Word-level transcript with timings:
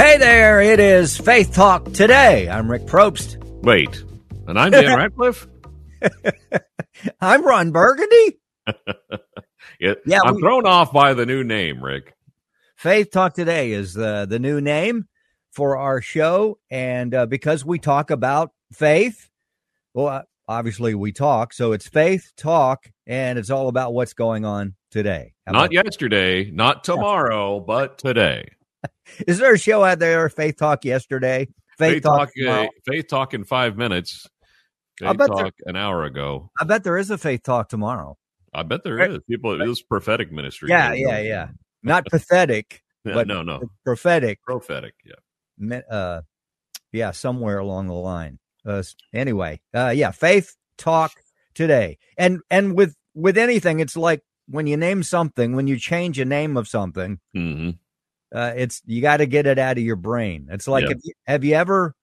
Hey 0.00 0.16
there, 0.16 0.62
it 0.62 0.80
is 0.80 1.18
Faith 1.18 1.52
Talk 1.52 1.92
today. 1.92 2.48
I'm 2.48 2.70
Rick 2.70 2.84
Probst. 2.86 3.36
Wait, 3.62 4.02
and 4.48 4.58
I'm 4.58 4.70
Dan 4.70 4.96
Ratcliffe? 4.96 5.46
I'm 7.20 7.44
Ron 7.44 7.70
Burgundy. 7.70 8.40
yeah, 9.78 9.92
Yeah, 10.06 10.20
I'm 10.24 10.36
we- 10.36 10.40
thrown 10.40 10.64
off 10.64 10.90
by 10.90 11.12
the 11.12 11.26
new 11.26 11.44
name, 11.44 11.84
Rick. 11.84 12.14
Faith 12.76 13.10
Talk 13.10 13.34
today 13.34 13.72
is 13.72 13.92
the, 13.92 14.24
the 14.26 14.38
new 14.38 14.62
name 14.62 15.06
for 15.52 15.76
our 15.76 16.00
show. 16.00 16.58
And 16.70 17.14
uh, 17.14 17.26
because 17.26 17.62
we 17.62 17.78
talk 17.78 18.10
about 18.10 18.52
faith, 18.72 19.28
well, 19.92 20.06
uh, 20.06 20.22
obviously 20.48 20.94
we 20.94 21.12
talk. 21.12 21.52
So 21.52 21.72
it's 21.72 21.88
Faith 21.88 22.32
Talk, 22.38 22.90
and 23.06 23.38
it's 23.38 23.50
all 23.50 23.68
about 23.68 23.92
what's 23.92 24.14
going 24.14 24.46
on 24.46 24.76
today. 24.90 25.34
How 25.46 25.52
Not 25.52 25.72
yesterday, 25.74 26.50
not 26.50 26.84
tomorrow, 26.84 27.60
but 27.60 27.98
today. 27.98 28.48
Is 29.26 29.38
there 29.38 29.54
a 29.54 29.58
show 29.58 29.84
out 29.84 29.98
there, 29.98 30.28
Faith 30.28 30.56
Talk 30.56 30.84
yesterday? 30.84 31.48
Faith, 31.78 32.02
Talk, 32.02 32.30
uh. 32.46 32.66
Faith 32.86 33.08
Talk 33.08 33.34
in 33.34 33.44
five 33.44 33.76
minutes. 33.76 34.26
I 35.02 35.08
Faith 35.10 35.18
bet 35.18 35.30
there- 35.34 35.44
Talk 35.44 35.54
an 35.66 35.76
hour 35.76 36.04
ago. 36.04 36.50
I 36.60 36.64
bet 36.64 36.84
there 36.84 36.96
is 36.98 37.10
a 37.10 37.18
Faith 37.18 37.42
Talk 37.42 37.68
tomorrow. 37.68 38.16
I 38.52 38.62
bet 38.64 38.82
there 38.84 38.96
Right. 38.96 39.10
is. 39.12 39.20
People, 39.28 39.60
it 39.60 39.68
is 39.68 39.82
prophetic 39.82 40.30
ministry. 40.32 40.70
Yeah, 40.70 40.92
yeah, 40.92 41.18
yeah. 41.20 41.48
Not 41.82 42.06
pathetic, 42.06 42.82
Yeah, 43.04 43.14
but 43.14 43.26
no, 43.26 43.42
no. 43.42 43.62
prophetic. 43.84 44.42
Prophetic. 44.42 44.94
Yeah. 45.04 45.80
uh 45.90 46.22
yeah 46.92 47.10
somewhere 47.12 47.58
along 47.58 47.86
the 47.86 47.92
line 47.94 48.38
uh 48.66 48.82
anyway 49.14 49.60
uh 49.74 49.92
yeah 49.94 50.10
faith 50.10 50.56
talk 50.78 51.12
today 51.54 51.98
and 52.18 52.40
and 52.50 52.74
with 52.76 52.94
with 53.14 53.36
anything 53.38 53.78
it's 53.78 53.96
like 53.96 54.22
when 54.48 54.66
you 54.66 54.76
name 54.76 55.02
something 55.02 55.54
when 55.54 55.66
you 55.68 55.78
change 55.78 56.18
a 56.18 56.24
name 56.24 56.56
of 56.56 56.66
something 56.66 57.20
hmm 57.34 57.70
uh 58.34 58.52
it's 58.56 58.82
you 58.86 59.00
got 59.02 59.18
to 59.18 59.26
get 59.26 59.46
it 59.46 59.58
out 59.58 59.76
of 59.78 59.84
your 59.84 59.96
brain 59.96 60.48
it's 60.50 60.68
like 60.68 60.82
Yeah. 60.84 60.88
have, 60.90 61.00
you, 61.04 61.12
have 61.26 61.44
you 61.44 61.54
ever 61.54 61.94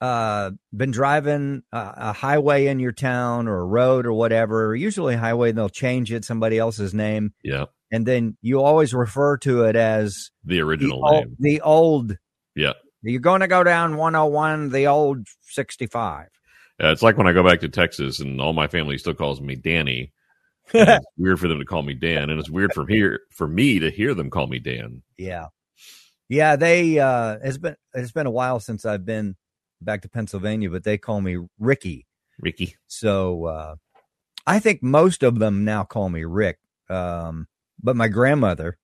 uh 0.00 0.50
been 0.74 0.90
driving 0.90 1.62
a, 1.72 1.92
a 1.96 2.12
highway 2.12 2.66
in 2.66 2.80
your 2.80 2.92
town 2.92 3.48
or 3.48 3.58
a 3.60 3.64
road 3.64 4.06
or 4.06 4.12
whatever 4.12 4.74
usually 4.74 5.16
highway 5.16 5.52
they'll 5.52 5.68
change 5.68 6.12
it 6.12 6.24
somebody 6.24 6.58
else's 6.58 6.94
name 6.94 7.32
Yeah. 7.44 7.66
and 7.92 8.06
then 8.06 8.36
you 8.40 8.62
always 8.62 8.94
refer 8.94 9.36
to 9.38 9.64
it 9.64 9.76
as 9.76 10.30
The 10.44 10.56
the 10.56 10.60
original 10.62 11.04
old, 11.04 11.24
name. 11.26 11.36
the 11.38 11.60
old 11.60 12.16
Yeah. 12.56 12.72
you're 13.02 13.20
going 13.20 13.40
to 13.40 13.48
go 13.48 13.62
down 13.62 13.96
101 13.98 14.70
the 14.70 14.86
old 14.86 15.26
65 15.42 16.28
Yeah, 16.80 16.92
it's 16.92 17.02
like 17.02 17.18
when 17.18 17.26
I 17.26 17.32
go 17.34 17.44
back 17.44 17.60
to 17.60 17.68
Texas 17.68 18.20
and 18.20 18.40
all 18.40 18.54
my 18.54 18.68
family 18.68 18.96
still 18.96 19.12
calls 19.14 19.40
me 19.42 19.54
Danny. 19.54 20.12
And 20.74 20.88
it's 20.88 21.06
weird 21.18 21.40
for 21.40 21.48
them 21.48 21.58
to 21.58 21.64
call 21.64 21.82
me 21.82 21.94
Dan, 21.94 22.30
and 22.30 22.38
it's 22.38 22.50
weird 22.50 22.72
from 22.72 22.88
here 22.88 23.20
for 23.30 23.46
me 23.46 23.78
to 23.78 23.90
hear 23.90 24.14
them 24.14 24.30
call 24.30 24.46
me 24.46 24.58
Dan. 24.58 25.02
yeah 25.18 25.46
yeah 26.30 26.56
they 26.56 26.98
uh 26.98 27.36
it's 27.42 27.58
been 27.58 27.76
it's 27.92 28.12
been 28.12 28.26
a 28.26 28.30
while 28.30 28.60
since 28.60 28.86
i've 28.86 29.04
been 29.04 29.34
back 29.82 30.00
to 30.02 30.08
pennsylvania 30.08 30.70
but 30.70 30.84
they 30.84 30.96
call 30.96 31.20
me 31.20 31.36
ricky 31.58 32.06
Ricky. 32.38 32.76
so 32.86 33.44
uh 33.46 33.74
i 34.46 34.60
think 34.60 34.82
most 34.82 35.22
of 35.24 35.38
them 35.40 35.64
now 35.64 35.82
call 35.82 36.08
me 36.08 36.24
rick 36.24 36.58
um 36.88 37.48
but 37.82 37.96
my 37.96 38.06
grandmother 38.08 38.78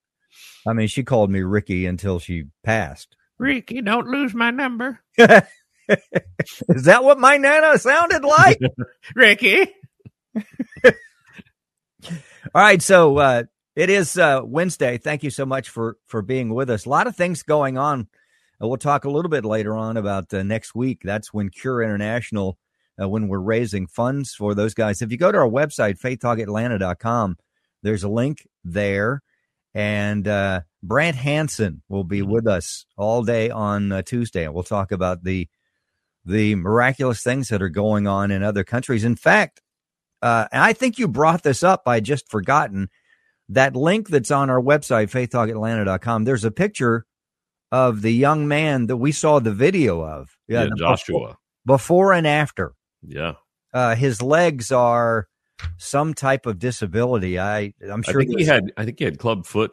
i 0.66 0.72
mean 0.72 0.88
she 0.88 1.04
called 1.04 1.30
me 1.30 1.40
ricky 1.42 1.86
until 1.86 2.18
she 2.18 2.44
passed 2.64 3.16
Ricky, 3.38 3.82
don't 3.82 4.06
lose 4.06 4.32
my 4.32 4.50
number. 4.50 4.98
is 5.18 6.84
that 6.84 7.04
what 7.04 7.18
my 7.18 7.36
nana 7.36 7.78
sounded 7.78 8.24
like 8.24 8.58
Ricky. 9.14 9.68
All 12.54 12.62
right, 12.62 12.80
so 12.80 13.18
uh, 13.18 13.42
it 13.74 13.90
is 13.90 14.16
uh, 14.16 14.40
Wednesday. 14.44 14.98
Thank 14.98 15.22
you 15.22 15.30
so 15.30 15.44
much 15.44 15.68
for 15.68 15.96
for 16.06 16.22
being 16.22 16.54
with 16.54 16.70
us. 16.70 16.86
A 16.86 16.88
lot 16.88 17.06
of 17.06 17.16
things 17.16 17.42
going 17.42 17.76
on. 17.76 18.08
Uh, 18.62 18.68
we'll 18.68 18.76
talk 18.76 19.04
a 19.04 19.10
little 19.10 19.30
bit 19.30 19.44
later 19.44 19.74
on 19.74 19.96
about 19.96 20.32
uh, 20.32 20.42
next 20.42 20.74
week. 20.74 21.00
That's 21.02 21.32
when 21.32 21.48
Cure 21.48 21.82
International, 21.82 22.56
uh, 23.00 23.08
when 23.08 23.28
we're 23.28 23.40
raising 23.40 23.86
funds 23.86 24.34
for 24.34 24.54
those 24.54 24.74
guys. 24.74 25.02
If 25.02 25.10
you 25.10 25.18
go 25.18 25.32
to 25.32 25.38
our 25.38 25.48
website, 25.48 25.98
faithtalkatlanta.com, 25.98 27.36
there's 27.82 28.04
a 28.04 28.08
link 28.08 28.46
there. 28.64 29.22
And 29.74 30.26
uh, 30.28 30.60
Brant 30.82 31.16
Hansen 31.16 31.82
will 31.88 32.04
be 32.04 32.22
with 32.22 32.46
us 32.46 32.86
all 32.96 33.24
day 33.24 33.50
on 33.50 33.92
uh, 33.92 34.02
Tuesday, 34.02 34.44
and 34.44 34.54
we'll 34.54 34.62
talk 34.62 34.92
about 34.92 35.24
the 35.24 35.48
the 36.24 36.54
miraculous 36.54 37.22
things 37.22 37.48
that 37.48 37.62
are 37.62 37.68
going 37.68 38.06
on 38.06 38.30
in 38.30 38.42
other 38.42 38.64
countries. 38.64 39.04
In 39.04 39.16
fact, 39.16 39.62
uh, 40.22 40.46
and 40.52 40.62
I 40.62 40.72
think 40.72 40.98
you 40.98 41.08
brought 41.08 41.42
this 41.42 41.62
up. 41.62 41.82
I 41.86 42.00
just 42.00 42.30
forgotten 42.30 42.88
that 43.48 43.76
link 43.76 44.08
that's 44.08 44.30
on 44.30 44.50
our 44.50 44.60
website, 44.60 45.10
faithtalkatlanta.com. 45.10 46.24
There's 46.24 46.44
a 46.44 46.50
picture 46.50 47.06
of 47.70 48.02
the 48.02 48.12
young 48.12 48.48
man 48.48 48.86
that 48.86 48.96
we 48.96 49.12
saw 49.12 49.38
the 49.38 49.52
video 49.52 50.04
of. 50.04 50.36
Yeah, 50.48 50.64
the 50.64 50.76
Joshua. 50.76 51.18
Before, 51.18 51.36
before 51.66 52.12
and 52.12 52.26
after. 52.26 52.72
Yeah. 53.06 53.34
Uh, 53.72 53.94
his 53.94 54.22
legs 54.22 54.72
are 54.72 55.28
some 55.76 56.14
type 56.14 56.46
of 56.46 56.58
disability. 56.58 57.38
I, 57.38 57.74
I'm 57.82 58.02
I 58.06 58.12
sure 58.12 58.22
think 58.22 58.38
he 58.38 58.44
had 58.44 58.72
I 58.76 58.84
think 58.84 58.98
he 58.98 59.04
had 59.04 59.18
club 59.18 59.46
foot 59.46 59.70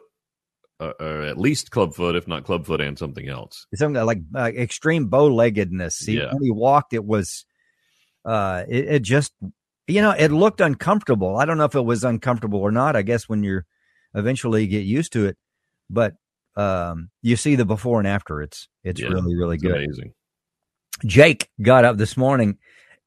uh, 0.80 0.92
or 1.00 1.22
at 1.22 1.38
least 1.38 1.70
club 1.70 1.94
foot, 1.94 2.16
if 2.16 2.26
not 2.26 2.44
club 2.44 2.66
foot 2.66 2.80
and 2.80 2.98
something 2.98 3.28
else. 3.28 3.66
something 3.74 4.04
like 4.04 4.18
uh, 4.34 4.50
extreme 4.54 5.06
bow 5.06 5.26
leggedness. 5.28 5.98
He, 5.98 6.18
Yeah. 6.18 6.32
When 6.32 6.42
he 6.42 6.50
walked, 6.50 6.92
it 6.92 7.04
was, 7.04 7.44
uh, 8.24 8.64
it, 8.68 8.84
it 8.86 9.02
just, 9.02 9.32
you 9.86 10.00
know, 10.02 10.12
it 10.12 10.30
looked 10.30 10.60
uncomfortable. 10.60 11.36
I 11.36 11.44
don't 11.44 11.58
know 11.58 11.64
if 11.64 11.74
it 11.74 11.84
was 11.84 12.04
uncomfortable 12.04 12.60
or 12.60 12.72
not. 12.72 12.96
I 12.96 13.02
guess 13.02 13.28
when 13.28 13.42
you're 13.42 13.64
eventually 14.14 14.66
get 14.66 14.84
used 14.84 15.12
to 15.14 15.26
it, 15.26 15.36
but 15.90 16.14
um, 16.56 17.10
you 17.22 17.36
see 17.36 17.56
the 17.56 17.64
before 17.64 17.98
and 17.98 18.08
after. 18.08 18.40
It's 18.42 18.68
it's 18.84 19.00
Yeah, 19.00 19.08
really 19.08 19.34
really 19.36 19.54
It's 19.56 19.62
good. 19.62 19.72
amazing. 19.76 20.12
Jake 21.04 21.48
got 21.60 21.84
up 21.84 21.96
this 21.96 22.16
morning 22.16 22.58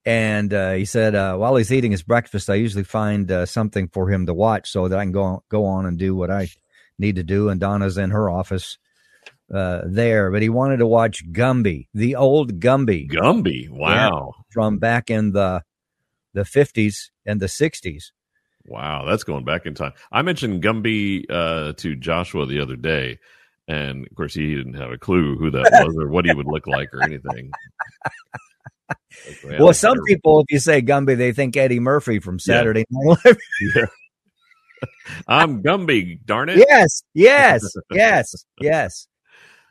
and 0.06 0.54
uh, 0.54 0.74
he 0.74 0.86
said 0.86 1.16
uh, 1.16 1.36
while 1.38 1.56
he's 1.56 1.72
eating 1.72 1.92
his 1.92 2.04
breakfast, 2.04 2.50
I 2.50 2.56
usually 2.56 2.84
find 2.84 3.32
uh, 3.32 3.46
something 3.46 3.88
for 3.90 4.10
him 4.12 4.26
to 4.26 4.34
watch 4.34 4.70
so 4.70 4.88
that 4.88 5.00
I 5.00 5.04
can 5.04 5.12
go 5.14 5.44
go 5.50 5.66
on 5.66 5.86
and 5.86 5.98
do 5.98 6.16
what 6.16 6.30
I 6.30 6.50
need 7.00 7.16
to 7.16 7.24
do. 7.24 7.50
And 7.50 7.60
Donna's 7.60 7.98
in 7.98 8.12
her 8.12 8.30
office 8.30 8.78
uh, 9.54 9.82
there, 9.86 10.30
but 10.32 10.42
he 10.42 10.50
wanted 10.50 10.78
to 10.78 10.88
watch 10.88 11.24
Gumby, 11.32 11.88
the 11.94 12.16
old 12.16 12.60
Gumby 12.60 13.10
Gumby. 13.10 13.70
Wow. 13.70 14.34
from 14.50 14.78
back 14.78 15.10
in 15.10 15.32
the 15.32 15.64
the 16.34 16.46
fifties 16.46 17.12
and 17.26 17.40
the 17.40 17.48
sixties. 17.48 18.12
Wow, 18.66 19.06
that's 19.06 19.24
going 19.24 19.46
back 19.46 19.66
in 19.66 19.74
time. 19.76 19.94
I 20.12 20.22
mentioned 20.22 20.62
Gumby 20.62 21.26
uh, 21.30 21.74
to 21.74 21.96
Joshua 21.96 22.46
the 22.46 22.60
other 22.60 22.76
day, 22.76 23.20
and 23.68 24.06
of 24.06 24.16
course 24.16 24.34
he 24.34 24.56
didn't 24.56 24.74
have 24.76 24.92
a 24.92 24.98
clue 24.98 25.38
who 25.38 25.50
that 25.52 25.86
was 25.86 25.96
or 25.98 26.10
what 26.10 26.26
he 26.26 26.34
would 26.34 26.48
look 26.48 26.68
like 26.68 26.94
or 26.94 27.04
anything. 27.04 27.52
Like, 28.90 29.46
man, 29.46 29.62
Well, 29.62 29.74
some 29.74 29.98
people, 30.06 30.42
if 30.42 30.46
you 30.50 30.60
say 30.60 30.82
Gumby, 30.82 31.18
they 31.18 31.32
think 31.32 31.56
Eddie 31.58 31.80
Murphy 31.80 32.20
from 32.20 32.40
Saturday 32.40 32.86
Night 32.90 33.20
Live. 33.26 33.90
I'm 35.28 35.64
Gumby, 35.64 36.20
darn 36.26 36.50
it. 36.50 36.58
yes, 36.58 37.02
yes, 37.14 37.64
yes, 37.92 38.46
yes. 38.60 39.08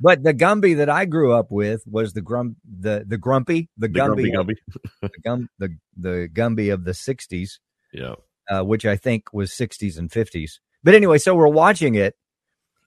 But 0.00 0.22
the 0.22 0.34
Gumby 0.34 0.76
that 0.76 0.90
I 0.90 1.04
grew 1.06 1.32
up 1.32 1.50
with 1.50 1.82
was 1.86 2.12
the 2.12 2.20
grum 2.22 2.56
the 2.64 3.04
the 3.06 3.16
grumpy 3.18 3.68
the, 3.78 3.88
The 3.88 3.98
Gumby, 3.98 4.30
Grumpy 4.32 4.54
Gumby. 4.72 4.80
the 5.02 5.10
gum 5.24 5.48
the 5.58 5.76
the 5.96 6.28
Gumby 6.32 6.72
of 6.72 6.84
the 6.84 6.92
'60s, 6.92 7.58
Yeah. 7.92 8.14
uh, 8.50 8.62
which 8.62 8.84
I 8.84 8.96
think 8.96 9.32
was 9.32 9.50
'60s 9.52 9.98
and 9.98 10.10
'50s. 10.10 10.58
But 10.84 10.94
anyway, 10.94 11.18
so 11.18 11.34
we're 11.34 11.48
watching 11.48 11.94
it, 11.94 12.14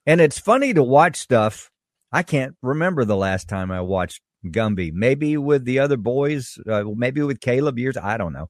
and 0.06 0.20
it's 0.20 0.38
funny 0.38 0.72
to 0.74 0.82
watch 0.82 1.16
stuff. 1.16 1.70
I 2.12 2.22
can't 2.22 2.56
remember 2.62 3.04
the 3.04 3.16
last 3.16 3.48
time 3.48 3.70
I 3.70 3.80
watched 3.80 4.20
Gumby. 4.46 4.92
Maybe 4.92 5.36
with 5.36 5.64
the 5.64 5.78
other 5.80 5.96
boys, 5.96 6.58
uh, 6.68 6.84
maybe 6.96 7.22
with 7.22 7.40
Caleb 7.40 7.78
years. 7.78 7.96
I 7.96 8.16
don't 8.16 8.32
know. 8.32 8.48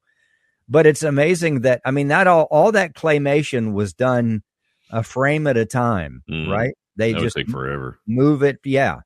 But 0.69 0.87
it's 0.87 1.03
amazing 1.03 1.63
that 1.63 1.81
I 1.85 1.91
mean 1.91 2.09
that 2.09 2.27
all 2.27 2.47
all 2.51 2.73
that 2.73 2.95
claymation 2.95 3.73
was 3.73 3.93
done 3.95 4.43
a 4.91 5.03
frame 5.03 5.47
at 5.47 5.57
a 5.57 5.65
time, 5.67 6.23
Mm. 6.31 6.49
right? 6.49 6.75
They 7.01 7.13
That 7.15 7.21
just 7.21 7.37
take 7.37 7.49
forever. 7.49 7.99
move 8.07 8.43
it, 8.43 8.59
yeah. 8.65 9.01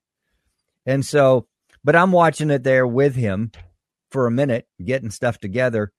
And 0.85 1.05
so, 1.06 1.46
but 1.82 1.96
I'm 1.96 2.12
watching 2.12 2.50
it 2.50 2.62
there 2.64 2.87
with 2.87 3.14
him 3.14 3.52
for 4.11 4.26
a 4.26 4.31
minute, 4.31 4.67
getting 4.85 5.11
stuff 5.11 5.38
together, 5.38 5.93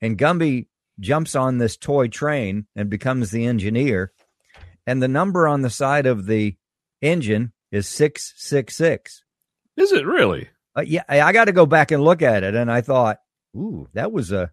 and 0.00 0.18
Gumby 0.18 0.66
jumps 1.00 1.34
on 1.36 1.58
this 1.58 1.76
toy 1.76 2.08
train 2.08 2.66
and 2.76 2.90
becomes 2.90 3.30
the 3.30 3.46
engineer, 3.46 4.12
and 4.86 5.02
the 5.02 5.08
number 5.08 5.46
on 5.48 5.62
the 5.62 5.70
side 5.70 6.06
of 6.06 6.26
the 6.26 6.56
engine 7.02 7.52
is 7.72 7.86
six 7.88 8.34
six 8.36 8.76
six. 8.76 9.22
Is 9.76 9.92
it 9.92 10.04
really? 10.06 10.48
Uh, 10.76 10.82
yeah, 10.86 11.04
I, 11.08 11.32
got 11.32 11.46
to 11.46 11.52
go 11.52 11.66
back 11.66 11.90
and 11.92 12.02
look 12.02 12.20
at 12.22 12.42
it, 12.44 12.54
and 12.54 12.70
I 12.70 12.80
thought, 12.80 13.18
ooh, 13.56 13.88
that 13.94 14.12
was 14.12 14.32
a 14.32 14.50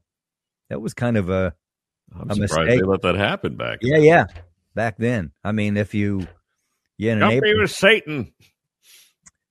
that 0.69 0.81
was 0.81 0.93
kind 0.93 1.17
of 1.17 1.29
a 1.29 1.53
I'm 2.13 2.29
A 2.29 2.35
surprised 2.35 2.57
mistake. 2.67 2.79
they 2.79 2.85
let 2.85 3.01
that 3.03 3.15
happen 3.15 3.55
back. 3.55 3.79
yeah 3.81 3.97
yeah 3.97 4.25
back 4.73 4.97
then. 4.97 5.31
I 5.43 5.51
mean, 5.51 5.77
if 5.77 5.93
you 5.93 6.27
yeah, 6.97 7.13
in 7.13 7.19
neighborhood, 7.19 7.57
was 7.61 7.75
Satan. 7.75 8.31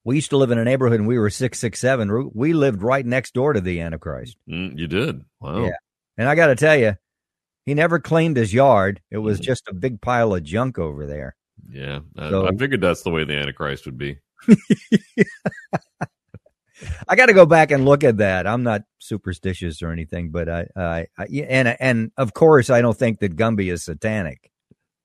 we 0.04 0.16
used 0.16 0.30
to 0.30 0.36
live 0.36 0.50
in 0.50 0.58
a 0.58 0.64
neighborhood 0.64 1.00
and 1.00 1.08
we 1.08 1.18
were 1.18 1.30
six 1.30 1.58
six 1.58 1.80
seven. 1.80 2.30
We 2.34 2.52
lived 2.52 2.82
right 2.82 3.04
next 3.04 3.34
door 3.34 3.52
to 3.52 3.60
the 3.60 3.80
Antichrist, 3.80 4.36
Mm, 4.48 4.78
you 4.78 4.86
did. 4.86 5.22
Wow. 5.40 5.64
Yeah. 5.64 5.76
and 6.16 6.28
I 6.28 6.34
got 6.34 6.46
to 6.48 6.56
tell 6.56 6.76
you, 6.76 6.94
he 7.66 7.74
never 7.74 7.98
cleaned 7.98 8.36
his 8.36 8.52
yard. 8.52 9.00
It 9.10 9.18
was 9.18 9.40
Mhm. 9.40 9.44
just 9.44 9.68
a 9.68 9.74
big 9.74 10.00
pile 10.00 10.34
of 10.34 10.42
junk 10.42 10.78
over 10.78 11.06
there. 11.06 11.34
Yeah. 11.68 12.00
Uh, 12.16 12.30
So- 12.30 12.46
I 12.48 12.54
figured 12.56 12.80
that's 12.82 13.02
the 13.02 13.10
way 13.10 13.24
the 13.24 13.34
Antichrist 13.36 13.86
would 13.86 13.96
be. 13.98 14.18
I 17.08 17.14
got 17.16 17.26
to 17.26 17.32
go 17.32 17.46
back 17.46 17.70
and 17.70 17.84
look 17.84 18.02
at 18.02 18.16
that. 18.18 18.46
I'm 18.48 18.64
not 18.64 18.82
superstitious 18.98 19.80
or 19.80 19.90
anything, 19.92 20.30
but 20.30 20.48
I, 20.48 20.66
I, 20.76 21.06
I 21.16 21.26
and 21.48 21.68
and 21.80 22.10
of 22.16 22.34
course, 22.34 22.68
I 22.68 22.80
don't 22.82 22.96
think 22.98 23.20
that 23.20 23.36
Gumby 23.36 23.72
is 23.72 23.84
satanic. 23.84 24.50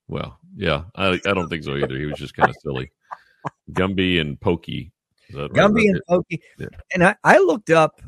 Well, 0.08 0.39
yeah, 0.60 0.84
I, 0.94 1.22
I 1.26 1.34
don't 1.34 1.48
think 1.48 1.64
so 1.64 1.78
either. 1.78 1.98
He 1.98 2.06
was 2.06 2.18
just 2.18 2.36
kind 2.36 2.50
of 2.50 2.56
silly. 2.62 2.92
Gumby 3.72 4.20
and 4.20 4.40
Pokey. 4.40 4.92
Right? 5.34 5.50
Gumby 5.52 5.90
and 5.90 6.02
Pokey. 6.06 6.42
Yeah. 6.58 6.68
And 6.94 7.06
I, 7.06 7.16
I 7.24 7.38
looked 7.38 7.70
up 7.70 8.02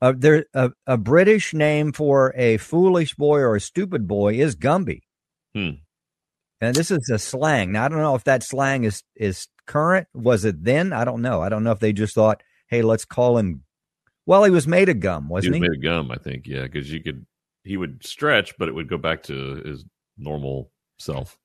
uh, 0.00 0.14
there 0.16 0.46
a, 0.54 0.72
a, 0.86 0.96
British 0.96 1.52
name 1.52 1.92
for 1.92 2.32
a 2.34 2.56
foolish 2.56 3.14
boy 3.14 3.40
or 3.40 3.56
a 3.56 3.60
stupid 3.60 4.08
boy 4.08 4.36
is 4.36 4.56
Gumby. 4.56 5.02
Hmm. 5.54 5.70
And 6.62 6.74
this 6.74 6.90
is 6.90 7.10
a 7.10 7.18
slang. 7.18 7.72
Now 7.72 7.84
I 7.84 7.88
don't 7.88 7.98
know 7.98 8.14
if 8.14 8.24
that 8.24 8.42
slang 8.42 8.84
is 8.84 9.02
is 9.14 9.46
current. 9.66 10.08
Was 10.14 10.46
it 10.46 10.64
then? 10.64 10.94
I 10.94 11.04
don't 11.04 11.20
know. 11.20 11.42
I 11.42 11.50
don't 11.50 11.62
know 11.62 11.72
if 11.72 11.80
they 11.80 11.92
just 11.92 12.14
thought, 12.14 12.42
"Hey, 12.68 12.80
let's 12.80 13.04
call 13.04 13.36
him." 13.36 13.64
Well, 14.24 14.44
he 14.44 14.50
was 14.50 14.66
made 14.66 14.88
of 14.88 15.00
gum, 15.00 15.28
wasn't 15.28 15.56
he? 15.56 15.60
Was 15.60 15.66
he? 15.66 15.70
made 15.70 15.76
of 15.76 15.82
gum, 15.82 16.10
I 16.10 16.16
think. 16.16 16.46
Yeah, 16.46 16.62
because 16.62 16.90
you 16.90 17.02
could 17.02 17.26
he 17.64 17.76
would 17.76 18.02
stretch, 18.06 18.56
but 18.58 18.68
it 18.68 18.74
would 18.74 18.88
go 18.88 18.96
back 18.96 19.24
to 19.24 19.56
his 19.66 19.84
normal 20.16 20.70
self. 20.98 21.36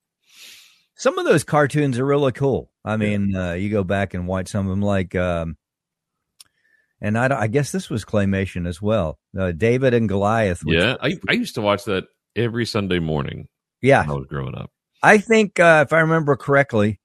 Some 0.95 1.17
of 1.17 1.25
those 1.25 1.43
cartoons 1.43 1.97
are 1.97 2.05
really 2.05 2.31
cool. 2.31 2.71
I 2.83 2.97
mean, 2.97 3.29
yeah. 3.29 3.51
uh, 3.51 3.53
you 3.53 3.69
go 3.69 3.83
back 3.83 4.13
and 4.13 4.27
watch 4.27 4.49
some 4.49 4.65
of 4.65 4.71
them, 4.71 4.81
like, 4.81 5.15
um, 5.15 5.57
and 6.99 7.17
I, 7.17 7.41
I 7.41 7.47
guess 7.47 7.71
this 7.71 7.89
was 7.89 8.05
claymation 8.05 8.67
as 8.67 8.81
well. 8.81 9.19
Uh, 9.38 9.51
David 9.51 9.93
and 9.93 10.07
Goliath. 10.07 10.61
yeah, 10.65 10.95
I, 11.01 11.17
I 11.27 11.33
used 11.33 11.55
to 11.55 11.61
watch 11.61 11.85
that 11.85 12.05
every 12.35 12.65
Sunday 12.65 12.99
morning. 12.99 13.47
Yeah, 13.81 14.05
I 14.07 14.13
was 14.13 14.27
growing 14.27 14.55
up. 14.55 14.69
I 15.01 15.17
think, 15.17 15.59
uh, 15.59 15.85
if 15.88 15.93
I 15.93 16.01
remember 16.01 16.35
correctly, 16.35 16.99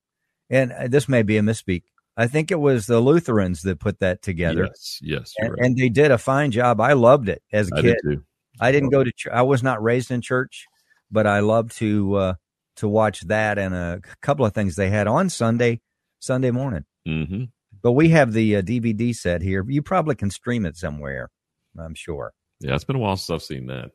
and 0.50 0.72
uh, 0.72 0.88
this 0.88 1.08
may 1.08 1.22
be 1.22 1.38
a 1.38 1.42
misspeak, 1.42 1.84
I 2.16 2.26
think 2.26 2.50
it 2.50 2.60
was 2.60 2.86
the 2.86 3.00
Lutherans 3.00 3.62
that 3.62 3.80
put 3.80 4.00
that 4.00 4.22
together. 4.22 4.64
Yes, 4.64 4.98
yes, 5.02 5.34
and, 5.38 5.50
right. 5.50 5.58
and, 5.60 5.76
they 5.76 5.88
did 5.88 6.10
a 6.10 6.18
fine 6.18 6.50
job. 6.50 6.80
I 6.80 6.94
loved 6.94 7.28
it 7.28 7.42
as 7.52 7.70
a 7.70 7.76
I 7.76 7.82
kid. 7.82 7.96
Did 8.06 8.20
I 8.58 8.72
didn't 8.72 8.90
go 8.90 9.04
to. 9.04 9.12
Ch- 9.12 9.28
I 9.32 9.42
was 9.42 9.62
not 9.62 9.82
raised 9.82 10.10
in 10.10 10.22
church, 10.22 10.66
but 11.10 11.26
I 11.26 11.40
loved 11.40 11.76
to 11.78 12.14
uh, 12.14 12.34
to 12.76 12.88
watch 12.88 13.23
that 13.23 13.58
and 13.58 13.75
a 13.75 14.00
couple 14.23 14.46
of 14.46 14.55
things 14.55 14.76
they 14.76 14.90
had 14.90 15.06
on 15.06 15.28
Sunday 15.31 15.81
Sunday 16.19 16.50
morning. 16.50 16.84
Mm-hmm. 17.06 17.44
But 17.82 17.93
we 17.93 18.08
have 18.11 18.32
the 18.32 18.56
uh, 18.56 18.62
DVD 18.62 19.14
set 19.14 19.43
here. 19.43 19.64
You 19.69 19.82
probably 19.82 20.14
can 20.14 20.31
stream 20.31 20.67
it 20.67 20.76
somewhere. 20.76 21.31
I'm 21.78 21.94
sure. 21.94 22.32
Yeah, 22.61 22.75
it's 22.75 22.84
been 22.84 22.96
a 22.96 22.99
while 22.99 23.17
since 23.17 23.31
I've 23.31 23.46
seen 23.46 23.67
that. 23.67 23.90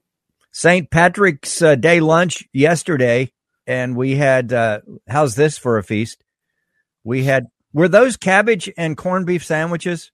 St. 0.52 0.90
Patrick's 0.90 1.62
uh, 1.62 1.76
Day 1.76 2.00
lunch 2.00 2.48
yesterday, 2.54 3.32
and 3.66 3.96
we 3.96 4.16
had. 4.16 4.54
Uh, 4.54 4.82
how's 5.08 5.36
this 5.36 5.58
for 5.58 5.78
a 5.78 5.84
feast? 5.84 6.24
We 7.04 7.24
had. 7.24 7.48
Were 7.74 7.88
those 7.88 8.18
cabbage 8.18 8.70
and 8.78 8.98
corned 8.98 9.26
beef 9.26 9.46
sandwiches? 9.46 10.12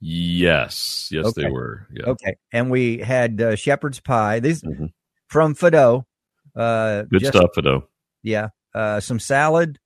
Yes, 0.00 1.08
yes, 1.10 1.26
okay. 1.26 1.44
they 1.44 1.50
were. 1.50 1.86
Yeah. 1.90 2.10
Okay, 2.10 2.36
and 2.52 2.70
we 2.70 2.98
had 2.98 3.40
uh, 3.40 3.56
shepherd's 3.56 4.00
pie. 4.00 4.40
These 4.40 4.62
mm-hmm. 4.62 4.86
from 5.28 5.54
Fido. 5.54 6.06
Uh, 6.56 7.02
Good 7.02 7.20
just, 7.20 7.36
stuff, 7.36 7.50
Fido. 7.54 7.88
Yeah, 8.22 8.48
uh, 8.74 9.00
some 9.00 9.18
salad 9.18 9.78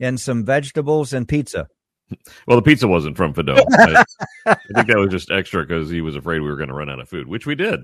and 0.00 0.20
some 0.20 0.44
vegetables 0.44 1.12
and 1.12 1.28
pizza. 1.28 1.68
Well, 2.46 2.56
the 2.56 2.62
pizza 2.62 2.86
wasn't 2.86 3.16
from 3.16 3.34
Fido. 3.34 3.56
I, 3.56 4.04
I 4.46 4.54
think 4.74 4.86
that 4.88 4.96
was 4.96 5.10
just 5.10 5.30
extra 5.30 5.66
because 5.66 5.90
he 5.90 6.00
was 6.00 6.16
afraid 6.16 6.40
we 6.40 6.48
were 6.48 6.56
going 6.56 6.68
to 6.68 6.74
run 6.74 6.88
out 6.88 7.00
of 7.00 7.08
food, 7.08 7.26
which 7.26 7.46
we 7.46 7.54
did. 7.54 7.80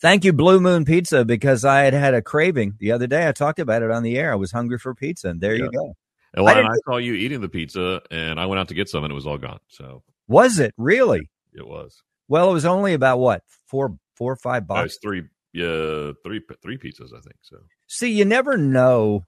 Thank 0.00 0.24
you, 0.24 0.32
Blue 0.32 0.60
Moon 0.60 0.84
Pizza, 0.84 1.24
because 1.24 1.64
I 1.64 1.82
had 1.82 1.94
had 1.94 2.12
a 2.12 2.20
craving 2.20 2.74
the 2.78 2.92
other 2.92 3.06
day. 3.06 3.26
I 3.26 3.32
talked 3.32 3.58
about 3.58 3.82
it 3.82 3.90
on 3.90 4.02
the 4.02 4.18
air. 4.18 4.32
I 4.32 4.34
was 4.34 4.52
hungry 4.52 4.78
for 4.78 4.94
pizza, 4.94 5.28
and 5.28 5.40
there 5.40 5.54
yeah. 5.54 5.64
you 5.64 5.70
go. 5.70 5.96
And 6.34 6.46
I, 6.46 6.68
I 6.68 6.76
saw 6.84 6.98
you 6.98 7.14
eating 7.14 7.40
the 7.40 7.48
pizza, 7.48 8.02
and 8.10 8.38
I 8.38 8.44
went 8.44 8.60
out 8.60 8.68
to 8.68 8.74
get 8.74 8.90
some, 8.90 9.04
and 9.04 9.10
it 9.10 9.14
was 9.14 9.26
all 9.26 9.38
gone. 9.38 9.60
So 9.68 10.02
was 10.28 10.58
it 10.58 10.74
really? 10.76 11.30
It 11.54 11.66
was. 11.66 12.02
Well, 12.28 12.50
it 12.50 12.52
was 12.52 12.66
only 12.66 12.92
about 12.92 13.20
what 13.20 13.42
four, 13.68 13.96
four 14.16 14.32
or 14.32 14.36
five 14.36 14.66
bucks. 14.66 14.82
was 14.82 14.98
three, 15.02 15.22
yeah, 15.56 16.12
three, 16.22 16.42
three 16.62 16.76
pizzas, 16.76 17.14
I 17.16 17.20
think. 17.20 17.36
So 17.40 17.56
see, 17.86 18.12
you 18.12 18.26
never 18.26 18.58
know. 18.58 19.24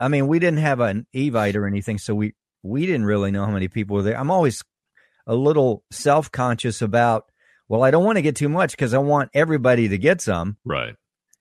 I 0.00 0.08
mean, 0.08 0.26
we 0.26 0.40
didn't 0.40 0.58
have 0.58 0.80
an 0.80 1.06
Evite 1.14 1.54
or 1.54 1.66
anything, 1.66 1.98
so 1.98 2.12
we 2.14 2.34
we 2.64 2.86
didn't 2.86 3.04
really 3.04 3.30
know 3.30 3.44
how 3.46 3.52
many 3.52 3.68
people 3.68 3.96
were 3.96 4.02
there. 4.02 4.18
I'm 4.18 4.32
always 4.32 4.64
a 5.28 5.34
little 5.34 5.84
self 5.92 6.32
conscious 6.32 6.82
about. 6.82 7.26
Well, 7.68 7.84
I 7.84 7.92
don't 7.92 8.04
want 8.04 8.16
to 8.16 8.22
get 8.22 8.34
too 8.34 8.48
much 8.48 8.72
because 8.72 8.92
I 8.94 8.98
want 8.98 9.30
everybody 9.32 9.86
to 9.88 9.96
get 9.96 10.20
some. 10.20 10.56
Right. 10.64 10.96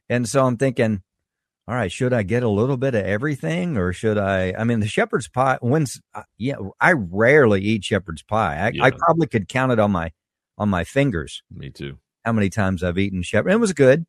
And 0.09 0.29
so 0.29 0.45
I'm 0.45 0.57
thinking, 0.57 1.01
all 1.67 1.73
right, 1.73 1.91
should 1.91 2.13
I 2.13 2.21
get 2.21 2.43
a 2.43 2.49
little 2.49 2.77
bit 2.77 2.93
of 2.93 3.03
everything 3.03 3.77
or 3.77 3.93
should 3.93 4.19
I? 4.19 4.53
I 4.55 4.63
mean, 4.63 4.79
the 4.79 4.87
shepherd's 4.87 5.27
pie, 5.27 5.57
when's, 5.59 5.99
uh, 6.13 6.21
yeah, 6.37 6.57
I 6.79 6.91
rarely 6.91 7.61
eat 7.61 7.83
shepherd's 7.83 8.21
pie. 8.21 8.57
I, 8.57 8.71
yeah. 8.75 8.83
I, 8.83 8.91
probably 8.91 9.25
could 9.25 9.47
count 9.47 9.71
it 9.71 9.79
on 9.79 9.89
my, 9.89 10.11
on 10.59 10.69
my 10.69 10.83
fingers. 10.83 11.41
Me 11.49 11.71
too. 11.71 11.97
How 12.29 12.33
many 12.33 12.51
times 12.51 12.83
I've 12.83 12.99
eaten 12.99 13.23
shepherd. 13.23 13.51
It 13.51 13.59
was 13.59 13.73
good. 13.73 14.05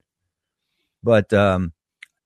But, 1.02 1.32
um, 1.32 1.72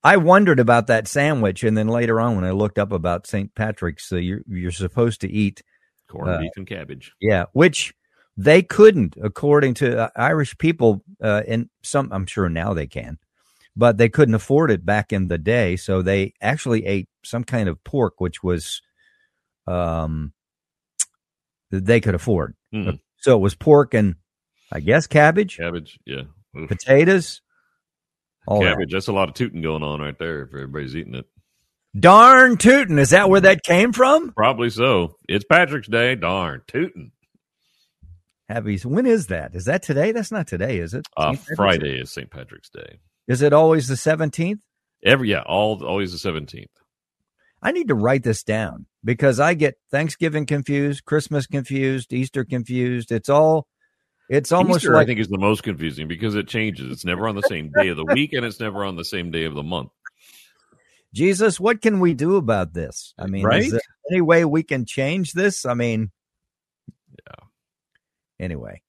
I 0.02 0.16
wondered 0.16 0.58
about 0.58 0.88
that 0.88 1.06
sandwich. 1.06 1.62
And 1.62 1.78
then 1.78 1.86
later 1.86 2.20
on, 2.20 2.34
when 2.34 2.44
I 2.44 2.50
looked 2.50 2.80
up 2.80 2.90
about 2.90 3.28
St. 3.28 3.54
Patrick's, 3.54 4.10
uh, 4.10 4.16
you're, 4.16 4.40
you're 4.48 4.72
supposed 4.72 5.20
to 5.20 5.30
eat 5.30 5.62
corned 6.08 6.30
uh, 6.30 6.38
beef 6.40 6.50
and 6.56 6.66
cabbage. 6.66 7.12
Yeah. 7.20 7.44
Which 7.52 7.94
they 8.36 8.60
couldn't, 8.60 9.14
according 9.22 9.74
to 9.74 10.02
uh, 10.02 10.08
Irish 10.16 10.58
people, 10.58 11.04
uh, 11.22 11.42
and 11.46 11.70
some, 11.84 12.10
I'm 12.12 12.26
sure 12.26 12.48
now 12.48 12.74
they 12.74 12.88
can 12.88 13.18
but 13.76 13.98
they 13.98 14.08
couldn't 14.08 14.34
afford 14.34 14.70
it 14.70 14.86
back 14.86 15.12
in 15.12 15.28
the 15.28 15.38
day. 15.38 15.76
So 15.76 16.00
they 16.00 16.34
actually 16.40 16.86
ate 16.86 17.08
some 17.24 17.44
kind 17.44 17.68
of 17.68 17.82
pork, 17.82 18.14
which 18.18 18.40
was, 18.42 18.80
um, 19.66 20.32
they 21.70 22.00
could 22.00 22.14
afford. 22.14 22.54
Mm. 22.72 23.00
So 23.18 23.36
it 23.36 23.40
was 23.40 23.54
pork 23.54 23.94
and 23.94 24.16
I 24.74 24.80
guess 24.80 25.06
cabbage, 25.06 25.56
cabbage, 25.56 26.00
yeah, 26.04 26.22
Oof. 26.58 26.68
potatoes, 26.68 27.40
all 28.46 28.60
cabbage. 28.60 28.90
That. 28.90 28.96
That's 28.96 29.08
a 29.08 29.12
lot 29.12 29.28
of 29.28 29.34
tooting 29.34 29.62
going 29.62 29.84
on 29.84 30.00
right 30.00 30.18
there. 30.18 30.42
If 30.42 30.48
everybody's 30.48 30.96
eating 30.96 31.14
it, 31.14 31.26
darn 31.98 32.56
tooting. 32.56 32.98
Is 32.98 33.10
that 33.10 33.30
where 33.30 33.40
that 33.42 33.62
came 33.62 33.92
from? 33.92 34.32
Probably 34.32 34.70
so. 34.70 35.16
It's 35.28 35.44
Patrick's 35.44 35.88
Day. 35.88 36.16
Darn 36.16 36.62
tooting. 36.66 37.12
Happy. 38.48 38.76
When 38.78 39.06
is 39.06 39.28
that? 39.28 39.54
Is 39.54 39.66
that 39.66 39.82
today? 39.82 40.12
That's 40.12 40.32
not 40.32 40.46
today, 40.46 40.78
is 40.78 40.92
it? 40.92 41.06
Uh, 41.16 41.34
Friday 41.56 42.00
is 42.00 42.10
St. 42.10 42.30
Patrick's 42.30 42.68
Day. 42.68 42.98
Is 43.26 43.40
it 43.40 43.52
always 43.52 43.88
the 43.88 43.94
17th? 43.94 44.58
Every 45.04 45.30
yeah, 45.30 45.42
all 45.46 45.84
always 45.84 46.20
the 46.20 46.30
17th. 46.30 46.66
I 47.62 47.72
need 47.72 47.88
to 47.88 47.94
write 47.94 48.24
this 48.24 48.42
down 48.42 48.86
because 49.02 49.40
I 49.40 49.54
get 49.54 49.76
Thanksgiving 49.90 50.44
confused, 50.44 51.04
Christmas 51.04 51.46
confused, 51.46 52.12
Easter 52.12 52.44
confused. 52.44 53.10
It's 53.10 53.30
all 53.30 53.66
it's 54.28 54.52
almost 54.52 54.78
Easter, 54.78 54.94
like 54.94 55.04
I 55.04 55.06
think 55.06 55.20
is 55.20 55.28
the 55.28 55.38
most 55.38 55.62
confusing 55.62 56.08
because 56.08 56.34
it 56.34 56.48
changes. 56.48 56.90
It's 56.90 57.04
never 57.04 57.28
on 57.28 57.34
the 57.34 57.42
same 57.42 57.70
day 57.76 57.88
of 57.88 57.96
the 57.96 58.04
week 58.04 58.32
and 58.32 58.44
it's 58.44 58.60
never 58.60 58.84
on 58.84 58.96
the 58.96 59.04
same 59.04 59.30
day 59.30 59.44
of 59.44 59.54
the 59.54 59.62
month. 59.62 59.90
Jesus, 61.12 61.60
what 61.60 61.80
can 61.80 62.00
we 62.00 62.12
do 62.14 62.36
about 62.36 62.74
this? 62.74 63.14
I 63.18 63.26
mean, 63.26 63.44
right? 63.44 63.62
is 63.62 63.70
there 63.70 63.80
any 64.10 64.20
way 64.20 64.44
we 64.44 64.64
can 64.64 64.84
change 64.84 65.32
this? 65.32 65.64
I 65.64 65.74
mean, 65.74 66.10
yeah. 67.10 67.44
Anyway, 68.40 68.82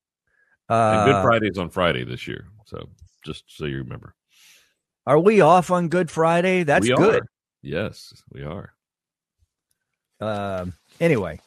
uh, 0.67 1.05
Good 1.05 1.21
Friday's 1.21 1.57
on 1.59 1.69
Friday 1.69 2.03
this 2.03 2.27
year, 2.27 2.47
so 2.65 2.89
just 3.23 3.43
so 3.47 3.65
you 3.65 3.77
remember. 3.77 4.15
Are 5.05 5.19
we 5.19 5.41
off 5.41 5.69
on 5.69 5.87
Good 5.89 6.09
Friday? 6.09 6.63
That's 6.63 6.87
we 6.87 6.95
good. 6.95 7.23
Yes, 7.61 8.11
we 8.31 8.43
are. 8.43 8.73
Uh, 10.19 10.65
anyway, 10.99 11.39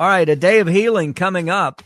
all 0.00 0.08
right, 0.08 0.28
a 0.28 0.36
day 0.36 0.60
of 0.60 0.68
healing 0.68 1.12
coming 1.12 1.50
up, 1.50 1.82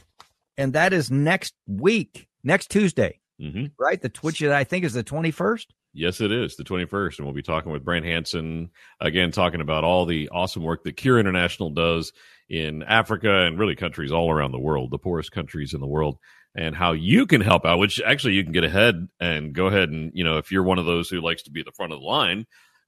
and 0.56 0.72
that 0.72 0.92
is 0.92 1.10
next 1.10 1.54
week, 1.66 2.28
next 2.42 2.70
Tuesday, 2.70 3.20
mm-hmm. 3.40 3.66
right? 3.78 4.00
The 4.00 4.08
Twitch, 4.08 4.42
I 4.42 4.64
think, 4.64 4.84
is 4.84 4.94
the 4.94 5.02
twenty 5.02 5.30
first. 5.30 5.74
Yes, 5.98 6.20
it 6.20 6.30
is 6.30 6.56
the 6.56 6.62
21st. 6.62 7.16
And 7.16 7.26
we'll 7.26 7.34
be 7.34 7.40
talking 7.40 7.72
with 7.72 7.82
Brant 7.82 8.04
Hansen 8.04 8.68
again, 9.00 9.32
talking 9.32 9.62
about 9.62 9.82
all 9.82 10.04
the 10.04 10.28
awesome 10.28 10.62
work 10.62 10.84
that 10.84 10.98
Cure 10.98 11.18
International 11.18 11.70
does 11.70 12.12
in 12.50 12.82
Africa 12.82 13.46
and 13.46 13.58
really 13.58 13.76
countries 13.76 14.12
all 14.12 14.30
around 14.30 14.52
the 14.52 14.58
world, 14.58 14.90
the 14.90 14.98
poorest 14.98 15.32
countries 15.32 15.72
in 15.72 15.80
the 15.80 15.86
world 15.86 16.18
and 16.54 16.76
how 16.76 16.92
you 16.92 17.26
can 17.26 17.40
help 17.40 17.64
out, 17.64 17.78
which 17.78 18.00
actually 18.04 18.34
you 18.34 18.42
can 18.42 18.52
get 18.52 18.64
ahead 18.64 19.08
and 19.20 19.54
go 19.54 19.66
ahead 19.66 19.88
and, 19.90 20.12
you 20.14 20.22
know, 20.22 20.36
if 20.36 20.52
you're 20.52 20.62
one 20.62 20.78
of 20.78 20.86
those 20.86 21.08
who 21.08 21.20
likes 21.22 21.44
to 21.44 21.50
be 21.50 21.60
at 21.60 21.66
the 21.66 21.72
front 21.72 21.92
of 21.92 22.00
the 22.00 22.06
line, 22.06 22.46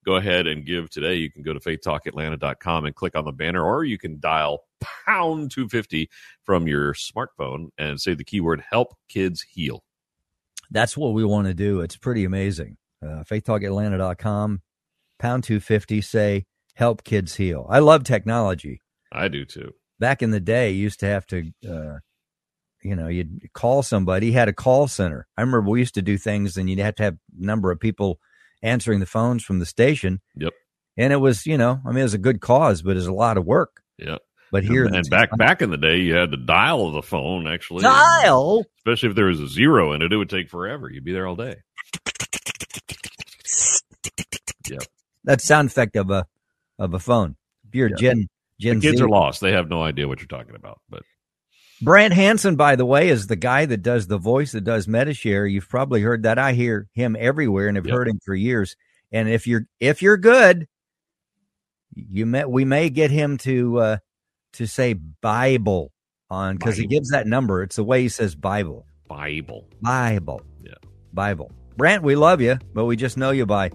go 0.08 0.16
ahead 0.16 0.46
and 0.46 0.64
give 0.64 0.88
today. 0.88 1.16
You 1.16 1.30
can 1.30 1.42
go 1.42 1.52
to 1.52 1.60
faithtalkatlanta.com 1.60 2.86
and 2.86 2.94
click 2.94 3.14
on 3.14 3.26
the 3.26 3.32
banner, 3.32 3.62
or 3.62 3.84
you 3.84 3.98
can 3.98 4.18
dial 4.18 4.64
pound 5.04 5.50
250 5.50 6.08
from 6.44 6.66
your 6.66 6.94
smartphone 6.94 7.68
and 7.76 8.00
say 8.00 8.14
the 8.14 8.24
keyword 8.24 8.64
help 8.70 8.94
kids 9.10 9.42
heal. 9.42 9.84
That's 10.70 10.96
what 10.96 11.12
we 11.12 11.26
want 11.26 11.46
to 11.46 11.52
do. 11.52 11.82
It's 11.82 11.98
pretty 11.98 12.24
amazing. 12.24 12.78
Uh, 13.02 13.22
faithtalkatlanta.com, 13.30 14.62
pound 15.18 15.44
250, 15.44 16.00
say 16.00 16.46
help 16.74 17.04
kids 17.04 17.36
heal. 17.36 17.66
I 17.68 17.80
love 17.80 18.04
technology. 18.04 18.80
I 19.12 19.28
do 19.28 19.44
too. 19.44 19.72
Back 20.00 20.22
in 20.22 20.30
the 20.30 20.40
day, 20.40 20.70
you 20.70 20.84
used 20.84 21.00
to 21.00 21.06
have 21.06 21.26
to, 21.26 21.52
uh, 21.68 21.98
you 22.82 22.96
know, 22.96 23.08
you'd 23.08 23.52
call 23.52 23.82
somebody, 23.82 24.28
he 24.28 24.32
had 24.32 24.48
a 24.48 24.54
call 24.54 24.88
center. 24.88 25.26
I 25.36 25.42
remember 25.42 25.68
we 25.68 25.80
used 25.80 25.94
to 25.96 26.02
do 26.02 26.16
things 26.16 26.56
and 26.56 26.70
you'd 26.70 26.78
have 26.78 26.94
to 26.94 27.02
have 27.02 27.14
a 27.14 27.44
number 27.44 27.70
of 27.70 27.78
people 27.78 28.20
answering 28.62 29.00
the 29.00 29.06
phones 29.06 29.42
from 29.44 29.58
the 29.58 29.66
station. 29.66 30.20
Yep. 30.36 30.52
and 30.96 31.12
it 31.12 31.16
was 31.16 31.46
you 31.46 31.56
know 31.58 31.80
I 31.84 31.88
mean 31.90 31.98
it 32.00 32.02
was 32.04 32.14
a 32.14 32.18
good 32.18 32.40
cause, 32.40 32.82
but 32.82 32.96
it's 32.96 33.06
a 33.06 33.12
lot 33.12 33.36
of 33.38 33.44
work. 33.46 33.82
Yeah. 33.98 34.18
But 34.50 34.64
here 34.64 34.86
and, 34.86 34.96
and 34.96 35.10
back 35.10 35.36
back 35.36 35.60
in 35.60 35.70
the 35.70 35.76
day, 35.76 35.98
you 35.98 36.14
had 36.14 36.30
to 36.30 36.38
dial 36.38 36.90
the 36.92 37.02
phone 37.02 37.46
actually. 37.46 37.82
dial, 37.82 38.64
especially 38.78 39.10
if 39.10 39.14
there 39.14 39.26
was 39.26 39.40
a 39.40 39.46
zero 39.48 39.92
in 39.92 40.00
it, 40.00 40.10
it 40.12 40.16
would 40.16 40.30
take 40.30 40.48
forever. 40.48 40.90
You'd 40.90 41.04
be 41.04 41.12
there 41.12 41.26
all 41.26 41.36
day. 41.36 41.56
Yep. 44.70 44.82
that 45.24 45.40
sound 45.40 45.68
effect 45.68 45.96
of 45.96 46.10
a 46.10 46.26
of 46.78 46.94
a 46.94 46.98
phone. 46.98 47.36
If 47.66 47.74
you're 47.74 47.90
Yeah. 47.90 47.96
Gen 47.96 48.28
Gen 48.60 48.76
The 48.80 48.86
kids 48.88 48.98
Z. 48.98 49.04
are 49.04 49.08
lost; 49.08 49.40
they 49.40 49.52
have 49.52 49.68
no 49.68 49.82
idea 49.82 50.08
what 50.08 50.18
you're 50.20 50.26
talking 50.26 50.54
about. 50.54 50.80
But 50.88 51.02
Brant 51.82 52.12
Hansen, 52.12 52.56
by 52.56 52.76
the 52.76 52.84
way, 52.86 53.08
is 53.08 53.26
the 53.26 53.36
guy 53.36 53.66
that 53.66 53.82
does 53.82 54.06
the 54.06 54.18
voice 54.18 54.52
that 54.52 54.62
does 54.64 54.86
MetaShare. 54.86 55.50
You've 55.50 55.68
probably 55.68 56.02
heard 56.02 56.24
that. 56.24 56.38
I 56.38 56.52
hear 56.52 56.88
him 56.92 57.16
everywhere 57.18 57.68
and 57.68 57.76
have 57.76 57.86
Yep. 57.86 57.94
heard 57.94 58.08
him 58.08 58.18
for 58.24 58.34
years. 58.34 58.76
And 59.12 59.28
if 59.28 59.46
you're 59.46 59.66
if 59.80 60.02
you're 60.02 60.16
good, 60.16 60.66
you 61.94 62.26
may 62.26 62.44
we 62.44 62.64
may 62.64 62.90
get 62.90 63.10
him 63.10 63.38
to 63.38 63.78
uh 63.78 63.96
to 64.54 64.66
say 64.66 64.94
Bible 64.94 65.92
on 66.30 66.56
because 66.56 66.76
he 66.76 66.86
gives 66.86 67.10
that 67.10 67.26
number. 67.26 67.62
It's 67.62 67.76
the 67.76 67.84
way 67.84 68.02
he 68.02 68.08
says 68.08 68.34
Bible. 68.34 68.86
Bible, 69.06 69.68
Bible. 69.80 70.42
Yeah. 70.62 70.74
Bible. 71.12 71.50
Brant, 71.76 72.02
we 72.02 72.16
love 72.16 72.40
you, 72.40 72.58
but 72.74 72.84
we 72.84 72.96
just 72.96 73.16
know 73.16 73.30
you 73.30 73.46
by 73.46 73.68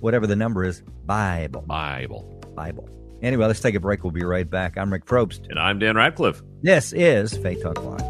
whatever 0.00 0.26
the 0.26 0.34
number 0.36 0.64
is. 0.64 0.82
Bible. 1.04 1.62
Bible, 1.62 2.42
Bible. 2.56 2.88
Anyway, 3.22 3.46
let's 3.46 3.60
take 3.60 3.74
a 3.74 3.80
break. 3.80 4.02
We'll 4.02 4.12
be 4.12 4.24
right 4.24 4.48
back. 4.48 4.78
I'm 4.78 4.92
Rick 4.92 5.04
Probst. 5.04 5.48
and 5.48 5.58
I'm 5.58 5.78
Dan 5.78 5.96
Radcliffe. 5.96 6.42
This 6.62 6.92
is 6.92 7.36
Faith 7.36 7.62
Talk 7.62 7.82
Live. 7.82 8.00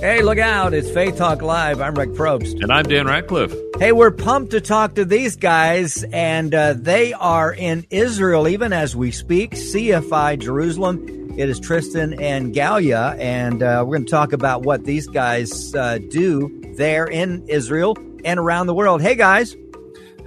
Hey, 0.00 0.20
look 0.22 0.38
out. 0.38 0.74
It's 0.74 0.90
Faith 0.90 1.16
Talk 1.16 1.42
Live. 1.42 1.80
I'm 1.80 1.94
Rick 1.94 2.10
Probst. 2.10 2.60
And 2.60 2.72
I'm 2.72 2.84
Dan 2.84 3.06
Radcliffe. 3.06 3.54
Hey, 3.78 3.92
we're 3.92 4.10
pumped 4.10 4.50
to 4.50 4.60
talk 4.60 4.96
to 4.96 5.04
these 5.04 5.36
guys, 5.36 6.04
and 6.12 6.52
uh, 6.52 6.74
they 6.76 7.12
are 7.12 7.52
in 7.52 7.86
Israel 7.88 8.48
even 8.48 8.72
as 8.72 8.96
we 8.96 9.12
speak, 9.12 9.52
CFI 9.52 10.40
Jerusalem. 10.40 11.06
It 11.38 11.48
is 11.48 11.60
Tristan 11.60 12.20
and 12.20 12.52
Galya, 12.52 13.16
and 13.20 13.62
uh, 13.62 13.84
we're 13.86 13.98
going 13.98 14.06
to 14.06 14.10
talk 14.10 14.32
about 14.32 14.62
what 14.62 14.84
these 14.84 15.06
guys 15.06 15.72
uh, 15.76 15.98
do 16.10 16.61
there 16.76 17.04
in 17.06 17.46
Israel 17.48 17.96
and 18.24 18.38
around 18.38 18.66
the 18.66 18.74
world. 18.74 19.02
Hey, 19.02 19.14
guys. 19.14 19.54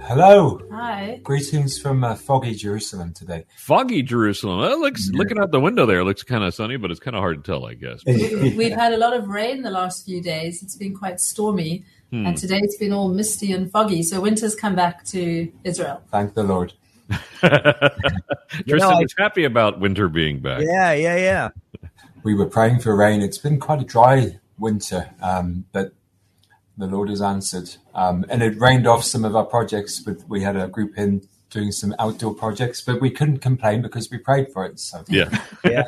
Hello. 0.00 0.60
Hi. 0.70 1.18
Greetings 1.24 1.78
from 1.78 2.04
uh, 2.04 2.14
foggy 2.14 2.54
Jerusalem 2.54 3.12
today. 3.12 3.44
Foggy 3.56 4.02
Jerusalem. 4.02 4.60
Well, 4.60 4.72
it 4.72 4.78
looks 4.78 5.10
looking 5.12 5.38
out 5.38 5.50
the 5.50 5.58
window 5.58 5.84
there. 5.86 6.00
It 6.00 6.04
looks 6.04 6.22
kind 6.22 6.44
of 6.44 6.54
sunny, 6.54 6.76
but 6.76 6.90
it's 6.92 7.00
kind 7.00 7.16
of 7.16 7.20
hard 7.20 7.42
to 7.44 7.50
tell, 7.50 7.66
I 7.66 7.74
guess. 7.74 8.02
We've 8.06 8.72
had 8.76 8.92
a 8.92 8.98
lot 8.98 9.14
of 9.14 9.26
rain 9.28 9.62
the 9.62 9.70
last 9.70 10.04
few 10.04 10.22
days. 10.22 10.62
It's 10.62 10.76
been 10.76 10.94
quite 10.94 11.18
stormy, 11.20 11.84
Hmm. 12.12 12.24
and 12.24 12.36
today 12.36 12.60
it's 12.62 12.76
been 12.76 12.92
all 12.92 13.08
misty 13.08 13.50
and 13.50 13.68
foggy. 13.68 14.04
So 14.04 14.20
winter's 14.20 14.54
come 14.54 14.76
back 14.76 15.04
to 15.06 15.50
Israel. 15.64 16.00
Thank 16.12 16.34
the 16.34 16.44
Lord. 16.44 16.72
Tristan 17.40 18.92
I- 18.92 19.00
is 19.02 19.12
happy 19.18 19.42
about 19.44 19.80
winter 19.80 20.08
being 20.08 20.38
back. 20.40 20.62
Yeah, 20.62 20.92
yeah, 20.92 21.16
yeah. 21.16 21.48
We 22.22 22.34
were 22.34 22.46
praying 22.46 22.78
for 22.78 22.94
rain. 22.94 23.22
It's 23.22 23.38
been 23.38 23.58
quite 23.58 23.80
a 23.80 23.84
dry 23.84 24.38
winter, 24.56 25.10
um, 25.20 25.64
but 25.72 25.94
the 26.76 26.86
Lord 26.86 27.08
has 27.08 27.22
answered. 27.22 27.76
Um, 27.94 28.24
and 28.28 28.42
it 28.42 28.58
rained 28.60 28.86
off 28.86 29.04
some 29.04 29.24
of 29.24 29.34
our 29.34 29.44
projects. 29.44 30.00
But 30.00 30.28
we 30.28 30.42
had 30.42 30.56
a 30.56 30.68
group 30.68 30.96
in 30.96 31.26
doing 31.50 31.72
some 31.72 31.94
outdoor 31.98 32.34
projects, 32.34 32.80
but 32.80 33.00
we 33.00 33.10
couldn't 33.10 33.38
complain 33.38 33.82
because 33.82 34.10
we 34.10 34.18
prayed 34.18 34.52
for 34.52 34.64
it. 34.64 34.78
So 34.80 35.04
Yeah. 35.08 35.30
yeah. 35.64 35.84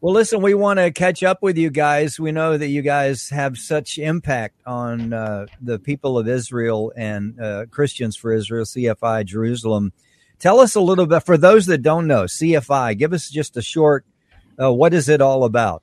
Well, 0.00 0.14
listen, 0.14 0.40
we 0.42 0.54
want 0.54 0.78
to 0.78 0.92
catch 0.92 1.22
up 1.22 1.42
with 1.42 1.56
you 1.56 1.70
guys. 1.70 2.20
We 2.20 2.30
know 2.30 2.56
that 2.56 2.68
you 2.68 2.82
guys 2.82 3.30
have 3.30 3.56
such 3.56 3.98
impact 3.98 4.60
on 4.66 5.12
uh, 5.12 5.46
the 5.60 5.78
people 5.78 6.18
of 6.18 6.28
Israel 6.28 6.92
and 6.96 7.40
uh, 7.40 7.66
Christians 7.70 8.14
for 8.14 8.32
Israel, 8.32 8.64
CFI 8.64 9.24
Jerusalem. 9.24 9.92
Tell 10.38 10.60
us 10.60 10.74
a 10.74 10.80
little 10.80 11.06
bit, 11.06 11.24
for 11.24 11.38
those 11.38 11.66
that 11.66 11.78
don't 11.78 12.06
know, 12.06 12.24
CFI, 12.24 12.96
give 12.98 13.14
us 13.14 13.30
just 13.30 13.56
a 13.56 13.62
short, 13.62 14.04
uh, 14.60 14.72
what 14.72 14.92
is 14.92 15.08
it 15.08 15.22
all 15.22 15.44
about? 15.44 15.82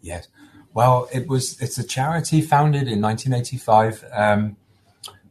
Yes. 0.00 0.26
Well, 0.74 1.08
it 1.12 1.28
was. 1.28 1.60
It's 1.60 1.78
a 1.78 1.84
charity 1.84 2.40
founded 2.40 2.88
in 2.88 3.00
1985 3.02 4.04
um, 4.12 4.56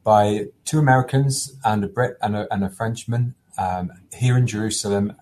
by 0.04 0.48
two 0.66 0.78
Americans 0.78 1.56
and 1.66 1.84
a 1.84 1.88
Brit 1.88 2.18
and 2.22 2.36
a, 2.36 2.54
and 2.54 2.64
a 2.64 2.70
Frenchman 2.70 3.34
um, 3.58 3.92
here 4.14 4.38
in 4.38 4.46
Jerusalem. 4.46 5.16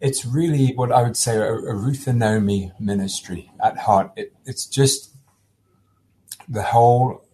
It's 0.00 0.24
really 0.24 0.72
what 0.74 0.92
I 0.92 1.02
would 1.02 1.16
say 1.16 1.36
a, 1.36 1.52
a 1.52 1.74
Ruth 1.74 2.06
and 2.06 2.18
Naomi 2.18 2.72
ministry 2.80 3.50
at 3.62 3.78
heart. 3.78 4.12
It, 4.16 4.32
it's 4.46 4.66
just 4.66 5.14
the 6.48 6.62
whole 6.62 7.24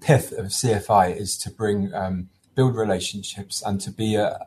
pith 0.00 0.32
of 0.32 0.46
CFI 0.46 1.16
is 1.16 1.36
to 1.38 1.50
bring 1.50 1.92
um, 1.92 2.28
build 2.54 2.76
relationships 2.76 3.62
and 3.64 3.80
to 3.80 3.90
be 3.90 4.14
a 4.14 4.46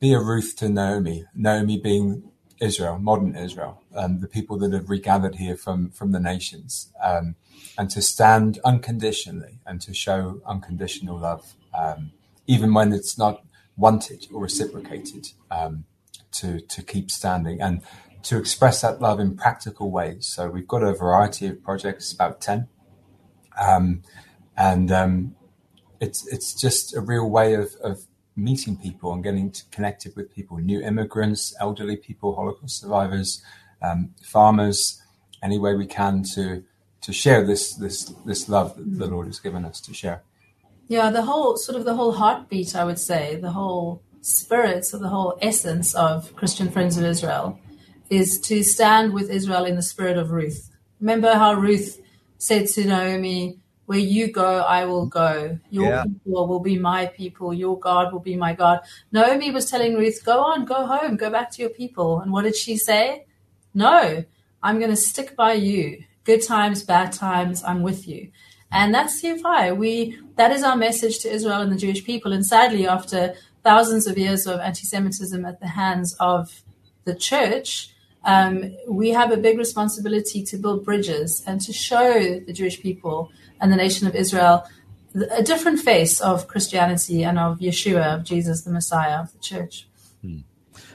be 0.00 0.12
a 0.14 0.20
Ruth 0.20 0.56
to 0.56 0.68
Naomi. 0.68 1.24
Naomi 1.34 1.78
being 1.78 2.30
Israel, 2.60 2.98
modern 2.98 3.36
Israel, 3.36 3.82
um, 3.94 4.20
the 4.20 4.28
people 4.28 4.56
that 4.58 4.72
have 4.72 4.88
regathered 4.90 5.36
here 5.36 5.56
from 5.56 5.90
from 5.90 6.12
the 6.12 6.20
nations, 6.20 6.92
um, 7.02 7.34
and 7.76 7.90
to 7.90 8.00
stand 8.00 8.58
unconditionally 8.64 9.58
and 9.66 9.80
to 9.82 9.92
show 9.92 10.40
unconditional 10.46 11.18
love, 11.18 11.54
um, 11.76 12.12
even 12.46 12.72
when 12.74 12.92
it's 12.92 13.18
not 13.18 13.44
wanted 13.76 14.26
or 14.32 14.42
reciprocated, 14.42 15.28
um, 15.50 15.84
to 16.32 16.60
to 16.60 16.82
keep 16.82 17.10
standing 17.10 17.60
and 17.60 17.82
to 18.22 18.38
express 18.38 18.80
that 18.80 19.00
love 19.00 19.20
in 19.20 19.36
practical 19.36 19.90
ways. 19.90 20.26
So 20.26 20.48
we've 20.48 20.68
got 20.68 20.82
a 20.82 20.94
variety 20.94 21.46
of 21.46 21.62
projects, 21.62 22.12
about 22.12 22.40
ten, 22.40 22.68
um, 23.60 24.02
and 24.56 24.90
um, 24.92 25.36
it's 26.00 26.26
it's 26.28 26.54
just 26.54 26.94
a 26.96 27.00
real 27.00 27.28
way 27.28 27.54
of, 27.54 27.74
of 27.82 28.06
meeting 28.36 28.76
people 28.76 29.12
and 29.12 29.22
getting 29.22 29.54
connected 29.70 30.14
with 30.16 30.34
people, 30.34 30.56
new 30.58 30.80
immigrants, 30.80 31.54
elderly 31.60 31.96
people, 31.96 32.34
Holocaust 32.34 32.80
survivors, 32.80 33.42
um, 33.82 34.14
farmers, 34.22 35.02
any 35.42 35.58
way 35.58 35.74
we 35.74 35.86
can 35.86 36.22
to 36.34 36.64
to 37.02 37.12
share 37.12 37.44
this 37.44 37.74
this 37.74 38.04
this 38.24 38.48
love 38.48 38.76
that 38.76 38.98
the 38.98 39.06
Lord 39.06 39.26
has 39.26 39.38
given 39.38 39.64
us 39.64 39.80
to 39.82 39.94
share. 39.94 40.22
Yeah, 40.88 41.10
the 41.10 41.22
whole 41.22 41.56
sort 41.56 41.78
of 41.78 41.84
the 41.84 41.94
whole 41.94 42.12
heartbeat, 42.12 42.74
I 42.74 42.84
would 42.84 42.98
say, 42.98 43.36
the 43.36 43.52
whole 43.52 44.02
spirit, 44.22 44.86
so 44.86 44.98
the 44.98 45.08
whole 45.08 45.38
essence 45.40 45.94
of 45.94 46.34
Christian 46.34 46.70
Friends 46.70 46.96
of 46.96 47.04
Israel 47.04 47.58
is 48.10 48.40
to 48.40 48.62
stand 48.62 49.12
with 49.12 49.30
Israel 49.30 49.64
in 49.64 49.76
the 49.76 49.82
spirit 49.82 50.16
of 50.16 50.30
Ruth. 50.30 50.70
Remember 51.00 51.34
how 51.34 51.54
Ruth 51.54 52.00
said 52.38 52.66
to 52.68 52.84
Naomi, 52.84 53.58
Where 53.86 53.98
you 53.98 54.32
go, 54.32 54.60
I 54.60 54.86
will 54.86 55.06
go. 55.06 55.58
Your 55.70 55.90
Yeah. 55.90 56.04
people 56.04 56.46
will 56.48 56.60
be 56.60 56.78
my 56.78 57.06
people. 57.06 57.52
Your 57.52 57.78
God 57.78 58.12
will 58.12 58.20
be 58.20 58.36
my 58.36 58.54
God. 58.54 58.80
Naomi 59.12 59.50
was 59.50 59.70
telling 59.70 59.94
Ruth, 59.94 60.24
Go 60.24 60.40
on, 60.40 60.64
go 60.64 60.86
home, 60.86 61.16
go 61.16 61.30
back 61.30 61.50
to 61.52 61.62
your 61.62 61.70
people. 61.70 62.20
And 62.20 62.32
what 62.32 62.44
did 62.44 62.56
she 62.56 62.76
say? 62.76 63.26
No, 63.74 64.24
I'm 64.62 64.78
going 64.78 64.90
to 64.90 64.96
stick 64.96 65.36
by 65.36 65.52
you. 65.54 66.04
Good 66.24 66.42
times, 66.42 66.82
bad 66.82 67.12
times, 67.12 67.62
I'm 67.62 67.82
with 67.82 68.08
you. 68.08 68.30
And 68.72 68.94
that's 68.94 69.20
CFI. 69.22 69.76
We 69.76 70.18
that 70.36 70.50
is 70.50 70.62
our 70.64 70.76
message 70.76 71.18
to 71.20 71.30
Israel 71.30 71.60
and 71.60 71.70
the 71.70 71.76
Jewish 71.76 72.04
people. 72.04 72.32
And 72.32 72.44
sadly, 72.44 72.88
after 72.88 73.34
thousands 73.62 74.06
of 74.06 74.18
years 74.18 74.46
of 74.46 74.58
anti-Semitism 74.60 75.44
at 75.44 75.60
the 75.60 75.68
hands 75.68 76.16
of 76.18 76.62
the 77.04 77.14
church, 77.14 77.90
um, 78.24 78.76
we 78.88 79.10
have 79.10 79.32
a 79.32 79.36
big 79.36 79.58
responsibility 79.58 80.42
to 80.44 80.56
build 80.56 80.84
bridges 80.84 81.42
and 81.46 81.60
to 81.62 81.72
show 81.72 82.40
the 82.40 82.52
Jewish 82.52 82.80
people 82.80 83.30
and 83.60 83.72
the 83.72 83.76
nation 83.76 84.06
of 84.06 84.14
Israel 84.14 84.66
a 85.30 85.42
different 85.42 85.78
face 85.78 86.20
of 86.20 86.48
Christianity 86.48 87.22
and 87.22 87.38
of 87.38 87.60
Yeshua, 87.60 88.16
of 88.16 88.24
Jesus, 88.24 88.62
the 88.62 88.72
Messiah 88.72 89.20
of 89.20 89.32
the 89.32 89.38
church. 89.38 89.86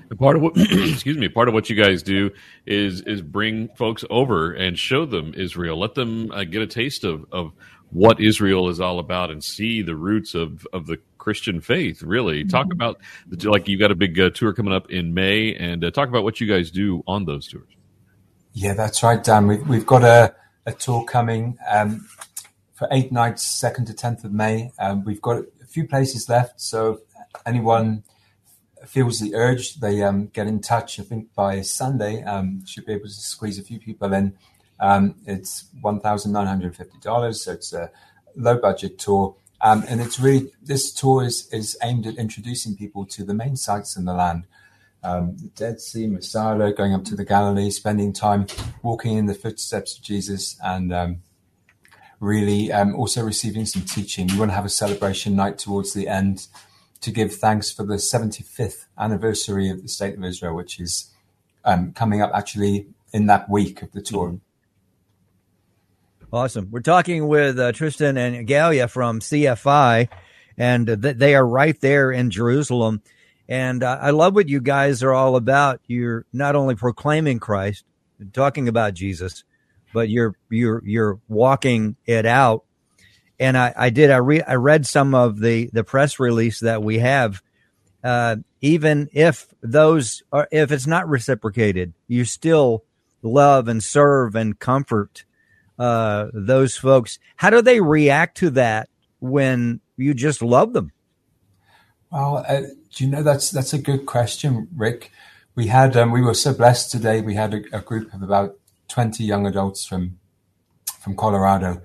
And 0.09 0.19
part 0.19 0.35
of 0.35 0.41
what 0.41 0.53
excuse 0.57 1.17
me, 1.17 1.29
part 1.29 1.47
of 1.47 1.53
what 1.53 1.69
you 1.69 1.75
guys 1.75 2.03
do 2.03 2.31
is 2.65 3.01
is 3.01 3.21
bring 3.21 3.69
folks 3.69 4.03
over 4.09 4.51
and 4.53 4.77
show 4.77 5.05
them 5.05 5.33
Israel. 5.35 5.79
Let 5.79 5.95
them 5.95 6.31
uh, 6.31 6.43
get 6.43 6.61
a 6.61 6.67
taste 6.67 7.03
of 7.03 7.25
of 7.31 7.53
what 7.91 8.19
Israel 8.19 8.69
is 8.69 8.79
all 8.79 8.99
about 8.99 9.31
and 9.31 9.43
see 9.43 9.81
the 9.81 9.95
roots 9.95 10.33
of 10.33 10.67
of 10.73 10.87
the 10.87 10.97
Christian 11.19 11.61
faith. 11.61 12.01
Really, 12.01 12.43
talk 12.43 12.73
about 12.73 12.99
like 13.43 13.67
you've 13.67 13.79
got 13.79 13.91
a 13.91 13.95
big 13.95 14.19
uh, 14.19 14.31
tour 14.31 14.53
coming 14.53 14.73
up 14.73 14.89
in 14.89 15.13
May, 15.13 15.53
and 15.53 15.83
uh, 15.83 15.91
talk 15.91 16.09
about 16.09 16.23
what 16.23 16.41
you 16.41 16.47
guys 16.47 16.71
do 16.71 17.03
on 17.05 17.25
those 17.25 17.47
tours. 17.47 17.69
Yeah, 18.53 18.73
that's 18.73 19.03
right, 19.03 19.23
Dan. 19.23 19.45
We've, 19.45 19.67
we've 19.67 19.85
got 19.85 20.03
a, 20.03 20.35
a 20.65 20.73
tour 20.73 21.05
coming 21.05 21.57
um, 21.69 22.07
for 22.73 22.87
eight 22.91 23.11
nights, 23.11 23.45
2nd 23.61 23.85
to 23.87 23.93
10th 23.93 24.23
of 24.23 24.33
May. 24.33 24.71
Um, 24.79 25.03
we've 25.03 25.21
got 25.21 25.43
a 25.61 25.67
few 25.67 25.87
places 25.87 26.27
left, 26.27 26.59
so 26.59 27.01
anyone 27.45 28.03
feels 28.85 29.19
the 29.19 29.35
urge, 29.35 29.75
they 29.75 30.01
um, 30.01 30.27
get 30.27 30.47
in 30.47 30.61
touch. 30.61 30.99
I 30.99 31.03
think 31.03 31.33
by 31.35 31.61
Sunday, 31.61 32.23
um, 32.23 32.65
should 32.65 32.85
be 32.85 32.93
able 32.93 33.05
to 33.05 33.11
squeeze 33.11 33.59
a 33.59 33.63
few 33.63 33.79
people 33.79 34.13
in. 34.13 34.35
Um, 34.79 35.15
it's 35.25 35.65
$1,950, 35.83 37.35
so 37.35 37.51
it's 37.51 37.73
a 37.73 37.91
low 38.35 38.57
budget 38.57 38.97
tour. 38.97 39.35
Um, 39.61 39.83
and 39.87 39.99
it's 39.99 40.19
really, 40.19 40.51
this 40.61 40.91
tour 40.93 41.23
is, 41.23 41.47
is 41.51 41.77
aimed 41.83 42.07
at 42.07 42.15
introducing 42.15 42.75
people 42.75 43.05
to 43.07 43.23
the 43.23 43.33
main 43.33 43.55
sites 43.55 43.97
in 43.97 44.05
the 44.05 44.13
land 44.13 44.45
um, 45.03 45.37
the 45.37 45.47
Dead 45.55 45.79
Sea, 45.79 46.07
Masada, 46.07 46.73
going 46.73 46.93
up 46.93 47.05
to 47.05 47.15
the 47.15 47.25
Galilee, 47.25 47.69
spending 47.69 48.13
time 48.13 48.47
walking 48.83 49.17
in 49.17 49.25
the 49.27 49.33
footsteps 49.33 49.97
of 49.97 50.03
Jesus, 50.03 50.57
and 50.63 50.93
um, 50.93 51.21
really 52.19 52.71
um, 52.71 52.95
also 52.95 53.23
receiving 53.23 53.65
some 53.65 53.83
teaching. 53.83 54.27
We 54.27 54.37
want 54.37 54.51
to 54.51 54.55
have 54.55 54.65
a 54.65 54.69
celebration 54.69 55.35
night 55.35 55.57
towards 55.57 55.93
the 55.93 56.07
end 56.07 56.47
to 57.01 57.11
give 57.11 57.33
thanks 57.33 57.71
for 57.71 57.83
the 57.83 57.95
75th 57.95 58.85
anniversary 58.97 59.69
of 59.69 59.81
the 59.81 59.87
State 59.87 60.17
of 60.17 60.23
Israel, 60.23 60.55
which 60.55 60.79
is 60.79 61.11
um, 61.63 61.93
coming 61.93 62.21
up 62.21 62.31
actually 62.33 62.87
in 63.13 63.27
that 63.27 63.49
week 63.49 63.81
of 63.81 63.93
the 63.93 64.01
tour. 64.01 64.39
Awesome. 66.31 66.69
We're 66.69 66.81
talking 66.81 67.27
with 67.27 67.57
uh, 67.57 67.71
Tristan 67.71 68.15
and 68.15 68.47
Galya 68.47 68.87
from 68.87 69.19
CFI, 69.19 70.09
and 70.59 70.85
th- 70.85 71.17
they 71.17 71.33
are 71.33 71.45
right 71.45 71.79
there 71.81 72.11
in 72.11 72.29
Jerusalem. 72.29 73.01
And 73.47 73.81
uh, 73.81 73.97
I 73.99 74.11
love 74.11 74.35
what 74.35 74.47
you 74.47 74.61
guys 74.61 75.01
are 75.01 75.11
all 75.11 75.35
about. 75.35 75.81
You're 75.87 76.27
not 76.31 76.55
only 76.55 76.75
proclaiming 76.75 77.39
Christ, 77.39 77.83
talking 78.31 78.67
about 78.67 78.93
Jesus, 78.93 79.43
but 79.91 80.07
you're 80.07 80.35
you're 80.51 80.83
you're 80.85 81.19
walking 81.27 81.95
it 82.05 82.27
out. 82.27 82.63
And 83.39 83.57
I, 83.57 83.73
I 83.75 83.89
did 83.89 84.11
I 84.11 84.17
re- 84.17 84.43
I 84.43 84.53
read 84.53 84.85
some 84.85 85.15
of 85.15 85.39
the 85.39 85.71
the 85.73 85.83
press 85.83 86.19
release 86.19 86.59
that 86.59 86.83
we 86.83 86.99
have. 86.99 87.41
Uh, 88.03 88.35
even 88.61 89.09
if 89.13 89.47
those 89.63 90.21
are 90.31 90.47
if 90.51 90.71
it's 90.71 90.85
not 90.85 91.09
reciprocated, 91.09 91.93
you 92.07 92.23
still 92.23 92.83
love 93.23 93.67
and 93.67 93.83
serve 93.83 94.35
and 94.35 94.59
comfort 94.59 95.25
uh, 95.79 96.27
those 96.33 96.75
folks. 96.75 97.17
How 97.37 97.49
do 97.49 97.61
they 97.61 97.79
react 97.79 98.37
to 98.37 98.49
that 98.51 98.89
when 99.19 99.79
you 99.97 100.13
just 100.13 100.41
love 100.41 100.73
them? 100.73 100.91
Well, 102.11 102.45
uh, 102.47 102.61
do 102.93 103.03
you 103.03 103.09
know 103.09 103.23
that's 103.23 103.49
that's 103.51 103.73
a 103.73 103.77
good 103.79 104.05
question, 104.05 104.67
Rick. 104.75 105.11
We 105.55 105.67
had 105.67 105.95
um, 105.95 106.11
we 106.11 106.21
were 106.21 106.33
so 106.33 106.53
blessed 106.53 106.91
today. 106.91 107.21
We 107.21 107.35
had 107.35 107.53
a, 107.53 107.77
a, 107.77 107.81
group 107.81 108.13
of 108.13 108.21
about 108.21 108.57
twenty 108.87 109.23
young 109.23 109.45
adults 109.45 109.85
from 109.85 110.19
from 110.99 111.15
Colorado, 111.15 111.81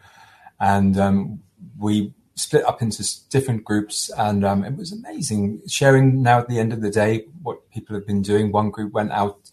and 0.58 0.98
um, 0.98 1.42
we 1.78 2.14
split 2.36 2.64
up 2.64 2.82
into 2.82 3.04
different 3.28 3.64
groups, 3.64 4.10
and 4.16 4.44
um, 4.44 4.64
it 4.64 4.76
was 4.76 4.92
amazing 4.92 5.60
sharing. 5.68 6.22
Now 6.22 6.38
at 6.38 6.48
the 6.48 6.58
end 6.58 6.72
of 6.72 6.80
the 6.80 6.90
day, 6.90 7.26
what 7.42 7.70
people 7.70 7.94
have 7.94 8.06
been 8.06 8.22
doing. 8.22 8.50
One 8.50 8.70
group 8.70 8.92
went 8.92 9.12
out 9.12 9.50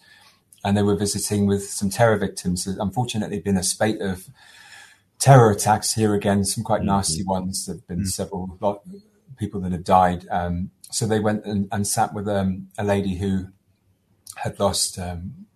and 0.64 0.78
they 0.78 0.84
were 0.84 0.96
visiting 0.96 1.46
with 1.48 1.70
some 1.70 1.90
terror 1.90 2.18
victims. 2.18 2.66
There's 2.66 2.78
unfortunately, 2.78 3.40
been 3.40 3.58
a 3.58 3.64
spate 3.64 4.02
of 4.02 4.30
terror 5.20 5.52
attacks 5.52 5.94
here 5.94 6.14
again. 6.14 6.44
Some 6.44 6.64
quite 6.64 6.82
mm-hmm. 6.82 6.88
nasty 6.88 7.24
ones. 7.24 7.66
There've 7.66 7.88
been 7.88 8.00
mm-hmm. 8.00 8.06
several 8.06 8.58
lot, 8.60 8.82
people 9.38 9.62
that 9.62 9.72
have 9.72 9.84
died. 9.84 10.26
Um, 10.30 10.72
so 10.92 11.06
they 11.08 11.20
went 11.20 11.46
and, 11.46 11.68
and 11.72 11.88
sat 11.88 12.14
with 12.14 12.28
um, 12.28 12.68
a 12.78 12.84
lady 12.84 13.16
who 13.18 13.48
had 14.36 14.60
lost 14.60 15.00
um, 15.00 15.48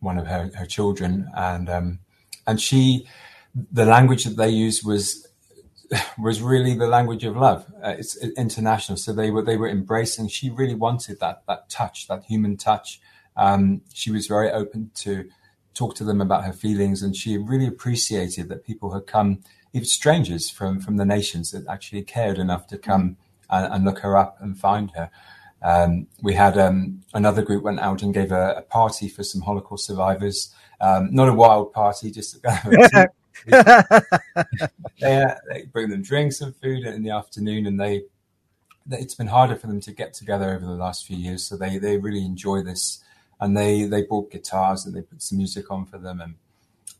one 0.00 0.18
of 0.18 0.26
her, 0.26 0.50
her 0.54 0.66
children, 0.66 1.30
and 1.34 1.68
um, 1.68 1.98
and 2.46 2.60
she, 2.60 3.06
the 3.54 3.84
language 3.84 4.24
that 4.24 4.36
they 4.36 4.48
used 4.48 4.86
was 4.86 5.26
was 6.18 6.42
really 6.42 6.74
the 6.74 6.86
language 6.86 7.24
of 7.24 7.36
love. 7.36 7.66
Uh, 7.82 7.94
it's 7.98 8.16
international, 8.36 8.96
so 8.96 9.12
they 9.12 9.30
were 9.30 9.42
they 9.42 9.56
were 9.56 9.68
embracing. 9.68 10.28
She 10.28 10.50
really 10.50 10.74
wanted 10.74 11.20
that 11.20 11.42
that 11.48 11.68
touch, 11.68 12.06
that 12.08 12.24
human 12.24 12.56
touch. 12.56 13.00
Um, 13.36 13.82
she 13.92 14.10
was 14.10 14.26
very 14.26 14.50
open 14.50 14.90
to 14.96 15.28
talk 15.74 15.94
to 15.96 16.04
them 16.04 16.20
about 16.20 16.44
her 16.44 16.52
feelings, 16.52 17.02
and 17.02 17.14
she 17.14 17.36
really 17.36 17.66
appreciated 17.66 18.48
that 18.48 18.64
people 18.64 18.92
had 18.92 19.06
come, 19.06 19.40
even 19.72 19.86
strangers 19.86 20.50
from 20.50 20.80
from 20.80 20.96
the 20.96 21.04
nations, 21.04 21.50
that 21.50 21.66
actually 21.68 22.02
cared 22.02 22.38
enough 22.38 22.66
to 22.68 22.78
come 22.78 23.16
and, 23.50 23.72
and 23.72 23.84
look 23.84 24.00
her 24.00 24.16
up 24.16 24.38
and 24.40 24.58
find 24.58 24.90
her. 24.92 25.10
Um, 25.62 26.06
we 26.22 26.34
had 26.34 26.58
um, 26.58 27.02
another 27.14 27.42
group 27.42 27.62
went 27.62 27.80
out 27.80 28.02
and 28.02 28.14
gave 28.14 28.30
a, 28.30 28.56
a 28.58 28.62
party 28.62 29.08
for 29.08 29.22
some 29.22 29.40
Holocaust 29.40 29.86
survivors. 29.86 30.54
Um, 30.80 31.08
not 31.12 31.28
a 31.28 31.32
wild 31.32 31.72
party, 31.72 32.10
just 32.10 32.40
they, 33.46 33.58
uh, 35.02 35.34
they 35.48 35.64
bring 35.72 35.90
them 35.90 36.02
drinks 36.02 36.40
and 36.40 36.54
food 36.56 36.84
in 36.84 37.02
the 37.02 37.10
afternoon, 37.10 37.66
and 37.66 37.80
they, 37.80 38.02
it's 38.90 39.14
been 39.14 39.26
harder 39.26 39.56
for 39.56 39.66
them 39.66 39.80
to 39.80 39.92
get 39.92 40.14
together 40.14 40.54
over 40.54 40.64
the 40.64 40.72
last 40.72 41.06
few 41.06 41.16
years. 41.16 41.44
So 41.44 41.56
they 41.56 41.78
they 41.78 41.98
really 41.98 42.24
enjoy 42.24 42.62
this, 42.62 43.02
and 43.40 43.56
they 43.56 43.84
they 43.84 44.02
bought 44.02 44.30
guitars 44.30 44.86
and 44.86 44.94
they 44.94 45.02
put 45.02 45.22
some 45.22 45.38
music 45.38 45.70
on 45.70 45.86
for 45.86 45.98
them, 45.98 46.20
and 46.20 46.34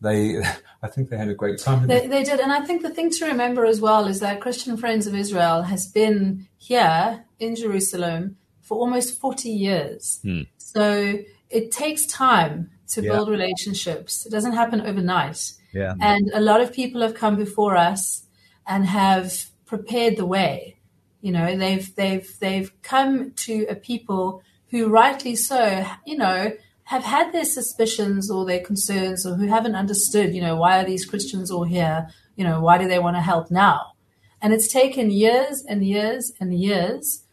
they 0.01 0.43
I 0.83 0.89
think 0.89 1.11
they 1.11 1.17
had 1.17 1.29
a 1.29 1.35
great 1.35 1.59
time. 1.59 1.87
They, 1.87 2.07
they 2.07 2.23
did, 2.23 2.41
and 2.41 2.53
I 2.53 2.61
think 2.61 2.83
the 2.83 2.91
thing 2.91 3.11
to 3.11 3.27
remember 3.27 3.65
as 3.65 3.81
well 3.81 4.07
is 4.07 4.21
that 4.21 4.41
Christian 4.41 4.77
Friends 4.77 5.07
of 5.07 5.15
Israel 5.15 5.63
has 5.63 5.87
been 5.87 6.49
here 6.57 7.25
in 7.39 7.57
Jerusalem 7.57 8.37
for 8.61 8.77
almost 8.79 9.21
40 9.21 9.49
years. 9.49 10.19
Hmm. 10.23 10.43
So 10.59 11.19
it 11.49 11.71
takes 11.71 12.07
time 12.07 12.71
to 12.89 13.03
yeah. 13.03 13.13
build 13.13 13.29
relationships. 13.29 14.27
It 14.27 14.31
doesn't 14.31 14.53
happen 14.53 14.81
overnight. 14.81 15.53
Yeah. 15.73 15.95
And 16.01 16.31
a 16.35 16.41
lot 16.41 16.61
of 16.61 16.73
people 16.73 17.01
have 17.03 17.15
come 17.15 17.37
before 17.37 17.77
us 17.77 18.25
and 18.67 18.85
have 18.87 19.47
prepared 19.67 20.17
the 20.17 20.27
way. 20.27 20.79
You 21.21 21.33
know, 21.33 21.57
they've 21.57 21.95
they've 21.95 22.29
they've 22.41 22.71
come 22.83 23.33
to 23.33 23.67
a 23.69 23.75
people 23.75 24.43
who 24.71 24.89
rightly 24.89 25.37
so, 25.37 25.87
you 26.05 26.17
know, 26.17 26.53
have 26.85 27.05
had 27.05 27.33
their 27.33 27.45
suspicions 27.45 28.31
or 28.31 28.45
their 28.45 28.61
concerns 28.65 29.27
or 29.27 29.35
who 29.35 29.49
haven't 29.49 29.75
understood, 29.75 30.35
you 30.35 30.41
know, 30.41 30.57
why 30.57 30.81
are 30.81 30.85
these 30.85 31.05
Christians 31.05 31.51
all 31.51 31.65
here? 31.65 32.09
You 32.37 32.45
know, 32.45 32.61
why 32.61 32.79
do 32.79 32.87
they 32.87 32.99
want 32.99 33.17
to 33.17 33.23
help 33.23 33.51
now? 33.51 33.93
And 34.41 34.53
it's 34.53 34.73
taken 34.73 35.11
years 35.11 35.65
and 35.69 35.85
years 35.85 36.33
and 36.39 36.55
years 36.55 37.25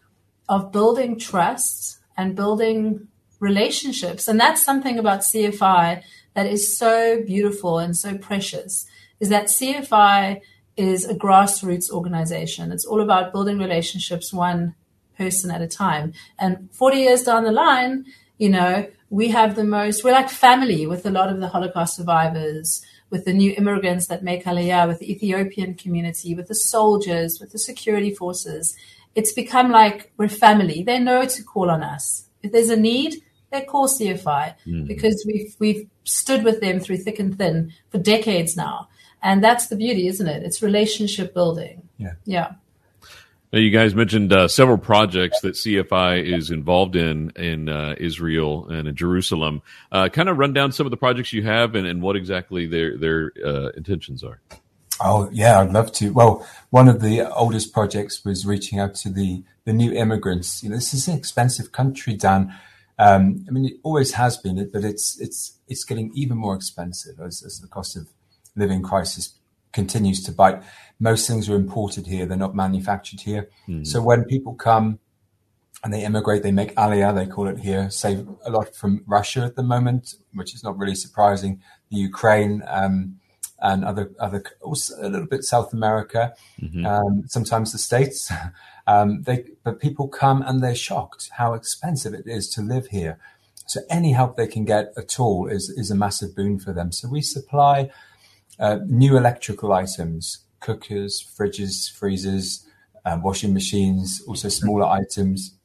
of 0.50 0.72
building 0.72 1.20
trust 1.20 2.00
and 2.18 2.36
building 2.36 3.08
relationships. 3.40 4.28
And 4.28 4.40
that's 4.40 4.64
something 4.64 4.98
about 4.98 5.20
CFI 5.20 6.02
that 6.34 6.48
is 6.48 6.76
so 6.78 7.22
beautiful 7.24 7.80
and 7.80 7.96
so 7.96 8.18
precious 8.18 8.86
is 9.20 9.30
that 9.30 9.46
CFI 9.46 10.42
is 10.76 11.06
a 11.06 11.14
grassroots 11.14 11.92
organization. 11.92 12.72
It's 12.72 12.86
all 12.86 13.02
about 13.02 13.32
building 13.32 13.60
relationships 13.60 14.34
one 14.34 14.76
person 15.18 15.52
at 15.52 15.62
a 15.62 15.68
time. 15.68 16.14
And 16.40 16.70
40 16.74 16.98
years 16.98 17.24
down 17.24 17.44
the 17.44 17.52
line, 17.52 18.06
you 18.38 18.50
know, 18.50 18.88
we 19.10 19.30
have 19.30 19.56
the 19.56 19.64
most, 19.64 20.04
we're 20.04 20.12
like 20.12 20.30
family 20.30 20.88
with 20.88 21.06
a 21.06 21.12
lot 21.12 21.30
of 21.30 21.40
the 21.40 21.50
Holocaust 21.50 21.96
survivors, 21.96 22.82
with 23.10 23.26
the 23.26 23.34
new 23.34 23.54
immigrants 23.58 24.08
that 24.08 24.24
make 24.24 24.46
Aliyah, 24.46 24.88
with 24.88 25.00
the 25.00 25.12
Ethiopian 25.12 25.76
community, 25.76 26.34
with 26.34 26.48
the 26.48 26.56
soldiers, 26.56 27.40
with 27.40 27.52
the 27.52 27.60
security 27.60 28.14
forces 28.14 28.76
it's 29.16 29.34
become 29.34 29.72
like 29.72 30.12
we're 30.18 30.30
family. 30.30 30.84
They 30.84 31.00
know 31.00 31.26
to 31.26 31.44
call 31.44 31.70
on 31.70 31.84
us. 31.84 32.28
If 32.42 32.52
there's 32.52 32.70
a 32.70 32.78
need, 32.78 33.22
they 33.52 33.62
call 33.62 33.88
CFI 33.88 34.56
mm. 34.66 34.88
because 34.88 35.24
we've 35.28 35.56
we've 35.60 35.88
stood 36.04 36.44
with 36.44 36.62
them 36.62 36.80
through 36.80 36.98
thick 36.98 37.20
and 37.20 37.38
thin 37.38 37.74
for 37.90 38.00
decades 38.00 38.58
now. 38.58 38.90
And 39.22 39.44
that's 39.44 39.68
the 39.68 39.76
beauty, 39.76 40.08
isn't 40.08 40.28
it? 40.28 40.44
It's 40.44 40.62
relationship 40.62 41.34
building. 41.34 41.88
Yeah. 41.98 42.14
Yeah. 42.26 42.54
Now, 43.54 43.60
you 43.60 43.70
guys 43.70 43.94
mentioned 43.94 44.34
uh, 44.34 44.48
several 44.48 44.80
projects 44.80 45.42
that 45.42 45.54
CFI 45.54 46.24
is 46.26 46.50
involved 46.50 46.96
in 46.96 47.30
in 47.36 47.70
uh, 47.70 47.94
Israel 48.00 48.68
and 48.68 48.88
in 48.88 48.96
Jerusalem. 48.96 49.62
Uh, 49.92 50.10
kind 50.10 50.28
of 50.28 50.40
run 50.40 50.54
down 50.54 50.72
some 50.72 50.88
of 50.88 50.92
the 50.92 50.98
projects 50.98 51.32
you 51.34 51.44
have 51.44 51.76
and, 51.76 51.86
and 51.86 52.02
what 52.02 52.16
exactly 52.16 52.66
their 52.66 52.98
their 52.98 53.32
uh, 53.46 53.70
intentions 53.78 54.24
are. 54.24 54.42
Oh 55.00 55.30
yeah, 55.32 55.62
I'd 55.62 55.72
love 55.72 55.92
to. 55.94 56.12
Well, 56.12 56.48
one 56.72 56.88
of 56.88 57.00
the 57.00 57.32
oldest 57.32 57.74
projects 57.74 58.26
was 58.26 58.44
reaching 58.44 58.80
out 58.80 58.96
to 58.96 59.12
the 59.12 59.44
the 59.66 59.74
new 59.74 59.94
immigrants. 59.94 60.64
You 60.64 60.70
know, 60.70 60.76
this 60.76 60.96
is 60.96 61.08
an 61.08 61.16
expensive 61.16 61.72
country, 61.72 62.16
Dan. 62.16 62.52
Um, 62.98 63.46
I 63.48 63.52
mean, 63.52 63.66
it 63.66 63.74
always 63.84 64.14
has 64.14 64.36
been, 64.36 64.68
but 64.74 64.84
it's 64.84 65.22
it's 65.22 65.60
it's 65.68 65.84
getting 65.84 66.12
even 66.16 66.38
more 66.38 66.56
expensive 66.56 67.20
as, 67.20 67.44
as 67.44 67.60
the 67.60 67.68
cost 67.68 67.98
of 67.98 68.08
living 68.56 68.82
crisis 68.82 69.36
continues 69.74 70.24
to 70.24 70.32
bite. 70.32 70.62
Most 71.00 71.28
things 71.28 71.50
are 71.50 71.56
imported 71.56 72.08
here; 72.08 72.26
they're 72.26 72.38
not 72.38 72.56
manufactured 72.56 73.22
here. 73.22 73.50
Mm. 73.68 73.86
So 73.86 74.02
when 74.02 74.24
people 74.24 74.56
come 74.56 75.00
and 75.84 75.94
they 75.94 76.06
immigrate, 76.06 76.44
they 76.44 76.52
make 76.52 76.74
aliyah, 76.76 77.14
they 77.14 77.26
call 77.26 77.48
it 77.48 77.60
here, 77.60 77.90
save 77.90 78.28
a 78.46 78.50
lot 78.50 78.74
from 78.74 79.04
Russia 79.06 79.42
at 79.42 79.56
the 79.56 79.64
moment, 79.64 80.16
which 80.34 80.54
is 80.56 80.64
not 80.64 80.78
really 80.78 80.96
surprising. 80.96 81.62
The 81.92 81.98
Ukraine. 81.98 82.64
Um, 82.68 83.20
and 83.64 83.86
other 83.86 84.12
other 84.20 84.44
also 84.62 84.94
a 85.02 85.10
little 85.10 85.26
bit 85.26 85.44
South 85.44 85.74
America, 85.74 86.34
mm-hmm. 86.62 86.86
um, 86.86 87.24
sometimes 87.28 87.72
the 87.72 87.78
states. 87.78 88.32
um, 88.88 89.24
they 89.24 89.46
but 89.64 89.80
people 89.80 90.08
come 90.08 90.44
and 90.44 90.62
they're 90.62 90.76
shocked 90.76 91.30
how 91.38 91.54
expensive 91.54 92.14
it 92.14 92.28
is 92.28 92.50
to 92.50 92.62
live 92.62 92.88
here. 92.88 93.18
So 93.66 93.80
any 93.90 94.12
help 94.12 94.36
they 94.36 94.48
can 94.48 94.66
get 94.66 94.92
at 94.98 95.20
all 95.20 95.48
is 95.48 95.70
is 95.70 95.90
a 95.90 95.96
massive 95.96 96.36
boon 96.36 96.60
for 96.60 96.74
them. 96.74 96.92
So 96.92 97.08
we 97.08 97.22
supply 97.22 97.90
new 98.86 99.18
electrical 99.18 99.74
items, 99.74 100.40
cookers, 100.60 101.26
fridges, 101.38 101.92
freezers, 101.92 102.66
uh, 103.06 103.20
washing 103.22 103.54
machines, 103.54 104.22
also 104.28 104.50
smaller 104.50 104.86
items 104.86 105.56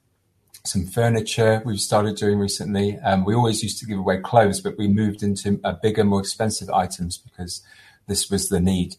some 0.68 0.86
furniture 0.86 1.62
we've 1.64 1.80
started 1.80 2.16
doing 2.16 2.38
recently. 2.38 2.98
Um, 2.98 3.24
we 3.24 3.34
always 3.34 3.62
used 3.62 3.78
to 3.80 3.86
give 3.86 3.98
away 3.98 4.18
clothes, 4.18 4.60
but 4.60 4.76
we 4.78 4.88
moved 4.88 5.22
into 5.22 5.60
a 5.64 5.72
bigger, 5.72 6.04
more 6.04 6.20
expensive 6.20 6.70
items 6.70 7.18
because 7.18 7.62
this 8.06 8.30
was 8.30 8.48
the 8.48 8.60
need. 8.60 8.96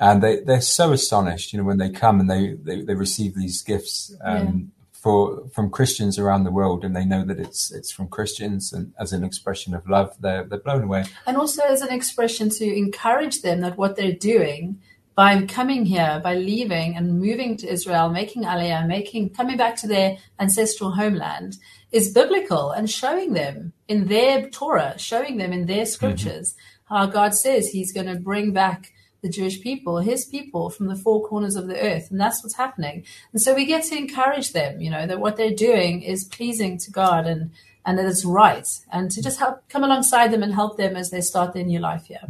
And 0.00 0.22
they, 0.22 0.40
they're 0.40 0.60
so 0.60 0.92
astonished, 0.92 1.52
you 1.52 1.58
know, 1.58 1.64
when 1.64 1.78
they 1.78 1.90
come 1.90 2.20
and 2.20 2.30
they, 2.30 2.54
they, 2.54 2.82
they 2.82 2.94
receive 2.94 3.34
these 3.34 3.62
gifts 3.62 4.14
um. 4.22 4.72
For 5.00 5.48
from 5.54 5.70
Christians 5.70 6.18
around 6.18 6.44
the 6.44 6.50
world, 6.50 6.84
and 6.84 6.94
they 6.94 7.04
know 7.04 7.24
that 7.24 7.38
it's 7.38 7.72
it's 7.72 7.92
from 7.92 8.08
Christians, 8.08 8.72
and 8.72 8.92
as 8.98 9.12
an 9.12 9.22
expression 9.24 9.74
of 9.74 9.88
love, 9.88 10.16
they're 10.20 10.44
they're 10.44 10.58
blown 10.58 10.82
away. 10.82 11.04
And 11.26 11.36
also 11.36 11.62
as 11.62 11.82
an 11.82 11.92
expression 11.92 12.50
to 12.50 12.64
encourage 12.64 13.42
them 13.42 13.60
that 13.60 13.78
what 13.78 13.96
they're 13.96 14.12
doing 14.12 14.80
by 15.14 15.42
coming 15.46 15.84
here, 15.84 16.20
by 16.22 16.34
leaving 16.34 16.96
and 16.96 17.20
moving 17.20 17.56
to 17.56 17.72
Israel, 17.72 18.08
making 18.08 18.44
Aliyah, 18.44 18.86
making 18.86 19.30
coming 19.30 19.56
back 19.56 19.76
to 19.76 19.88
their 19.88 20.18
ancestral 20.38 20.92
homeland, 20.92 21.56
is 21.92 22.12
biblical 22.12 22.70
and 22.70 22.90
showing 22.90 23.32
them 23.34 23.72
in 23.86 24.06
their 24.06 24.48
Torah, 24.50 24.94
showing 24.98 25.38
them 25.38 25.52
in 25.52 25.66
their 25.66 25.86
scriptures 25.86 26.54
mm-hmm. 26.54 26.94
how 26.94 27.06
God 27.06 27.34
says 27.34 27.68
He's 27.68 27.92
going 27.92 28.06
to 28.06 28.16
bring 28.16 28.52
back 28.52 28.92
the 29.20 29.28
Jewish 29.28 29.60
people, 29.60 29.98
His 29.98 30.24
people, 30.24 30.70
from 30.70 30.86
the 30.86 30.96
four 30.96 31.26
corners 31.26 31.56
of 31.56 31.66
the 31.66 31.80
earth, 31.80 32.10
and 32.10 32.20
that's 32.20 32.42
what's 32.42 32.56
happening. 32.56 33.04
And 33.32 33.42
so 33.42 33.54
we 33.54 33.64
get 33.64 33.84
to 33.84 33.96
encourage 33.96 34.52
them, 34.52 34.80
you 34.80 34.90
know, 34.90 35.06
that 35.06 35.20
what 35.20 35.36
they're 35.36 35.54
doing 35.54 36.02
is 36.02 36.24
pleasing 36.24 36.78
to 36.78 36.90
God 36.90 37.26
and 37.26 37.50
and 37.86 37.98
that 37.98 38.06
it's 38.06 38.24
right, 38.24 38.66
and 38.92 39.10
to 39.10 39.22
just 39.22 39.38
help 39.38 39.66
come 39.68 39.82
alongside 39.82 40.30
them 40.30 40.42
and 40.42 40.54
help 40.54 40.76
them 40.76 40.94
as 40.94 41.10
they 41.10 41.22
start 41.22 41.54
their 41.54 41.64
new 41.64 41.78
life 41.78 42.06
here. 42.06 42.20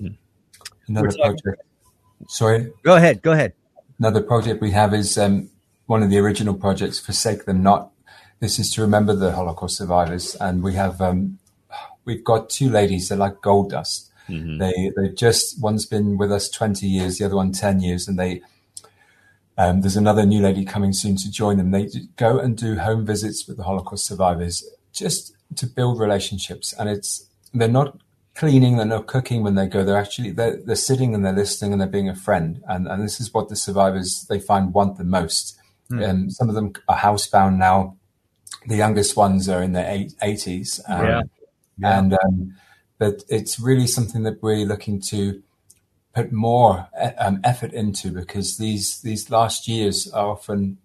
Mm-hmm. 0.00 0.14
Another 0.88 1.16
project 1.16 1.62
Sorry. 2.28 2.72
Go 2.82 2.96
ahead. 2.96 3.22
Go 3.22 3.32
ahead. 3.32 3.52
Another 3.98 4.22
project 4.22 4.60
we 4.60 4.72
have 4.72 4.92
is 4.92 5.16
um, 5.16 5.50
one 5.86 6.02
of 6.02 6.10
the 6.10 6.18
original 6.18 6.54
projects, 6.54 6.98
Forsake 6.98 7.44
Them 7.44 7.62
Not. 7.62 7.90
This 8.40 8.58
is 8.58 8.70
to 8.72 8.82
remember 8.82 9.14
the 9.14 9.32
Holocaust 9.32 9.76
survivors, 9.76 10.34
and 10.36 10.62
we 10.62 10.74
have 10.74 11.00
um, 11.00 11.38
we've 12.04 12.24
got 12.24 12.50
two 12.50 12.68
ladies. 12.68 13.08
They're 13.08 13.18
like 13.18 13.40
gold 13.40 13.70
dust. 13.70 14.10
Mm-hmm. 14.28 14.58
They 14.58 14.92
they've 14.96 15.14
just 15.14 15.60
one's 15.60 15.86
been 15.86 16.18
with 16.18 16.32
us 16.32 16.48
twenty 16.48 16.86
years, 16.86 17.18
the 17.18 17.24
other 17.26 17.36
one 17.36 17.52
ten 17.52 17.80
years, 17.80 18.08
and 18.08 18.18
they 18.18 18.42
um, 19.58 19.80
there's 19.80 19.96
another 19.96 20.26
new 20.26 20.42
lady 20.42 20.64
coming 20.64 20.92
soon 20.92 21.16
to 21.16 21.30
join 21.30 21.56
them. 21.56 21.70
They 21.70 21.88
go 22.16 22.38
and 22.38 22.56
do 22.56 22.76
home 22.76 23.06
visits 23.06 23.46
with 23.46 23.56
the 23.56 23.64
Holocaust 23.64 24.06
survivors 24.06 24.64
just 24.92 25.34
to 25.56 25.66
build 25.66 26.00
relationships, 26.00 26.74
and 26.78 26.88
it's 26.88 27.26
they're 27.54 27.68
not 27.68 27.98
cleaning, 28.36 28.76
they're 28.76 28.86
not 28.86 29.06
cooking 29.06 29.42
when 29.42 29.54
they 29.54 29.66
go. 29.66 29.82
They're 29.84 29.96
actually 29.96 30.30
they're, 30.30 30.56
they're 30.56 30.76
sitting 30.76 31.14
and 31.14 31.24
they're 31.24 31.32
listening 31.32 31.72
and 31.72 31.80
they're 31.80 31.88
being 31.88 32.08
a 32.08 32.14
friend. 32.14 32.62
And 32.68 32.86
and 32.86 33.02
this 33.02 33.20
is 33.20 33.32
what 33.32 33.48
the 33.48 33.56
survivors 33.56 34.26
they 34.28 34.38
find 34.38 34.74
want 34.74 34.98
the 34.98 35.04
most. 35.04 35.58
Mm. 35.90 36.08
Um, 36.08 36.30
some 36.30 36.48
of 36.48 36.54
them 36.54 36.72
are 36.88 36.96
housebound 36.96 37.56
now. 37.56 37.96
The 38.66 38.76
youngest 38.76 39.16
ones 39.16 39.48
are 39.48 39.62
in 39.62 39.72
their 39.72 40.06
eighties. 40.22 40.80
Um, 40.88 41.06
yeah. 41.06 41.22
yeah. 41.78 41.98
And 41.98 42.12
um, 42.14 42.54
but 42.98 43.22
it's 43.28 43.60
really 43.60 43.86
something 43.86 44.22
that 44.22 44.42
we're 44.42 44.66
looking 44.66 45.00
to 45.10 45.42
put 46.14 46.32
more 46.32 46.88
um, 47.18 47.40
effort 47.44 47.72
into 47.72 48.10
because 48.10 48.56
these 48.56 49.00
these 49.02 49.30
last 49.30 49.68
years 49.68 50.10
are 50.12 50.28
often 50.28 50.78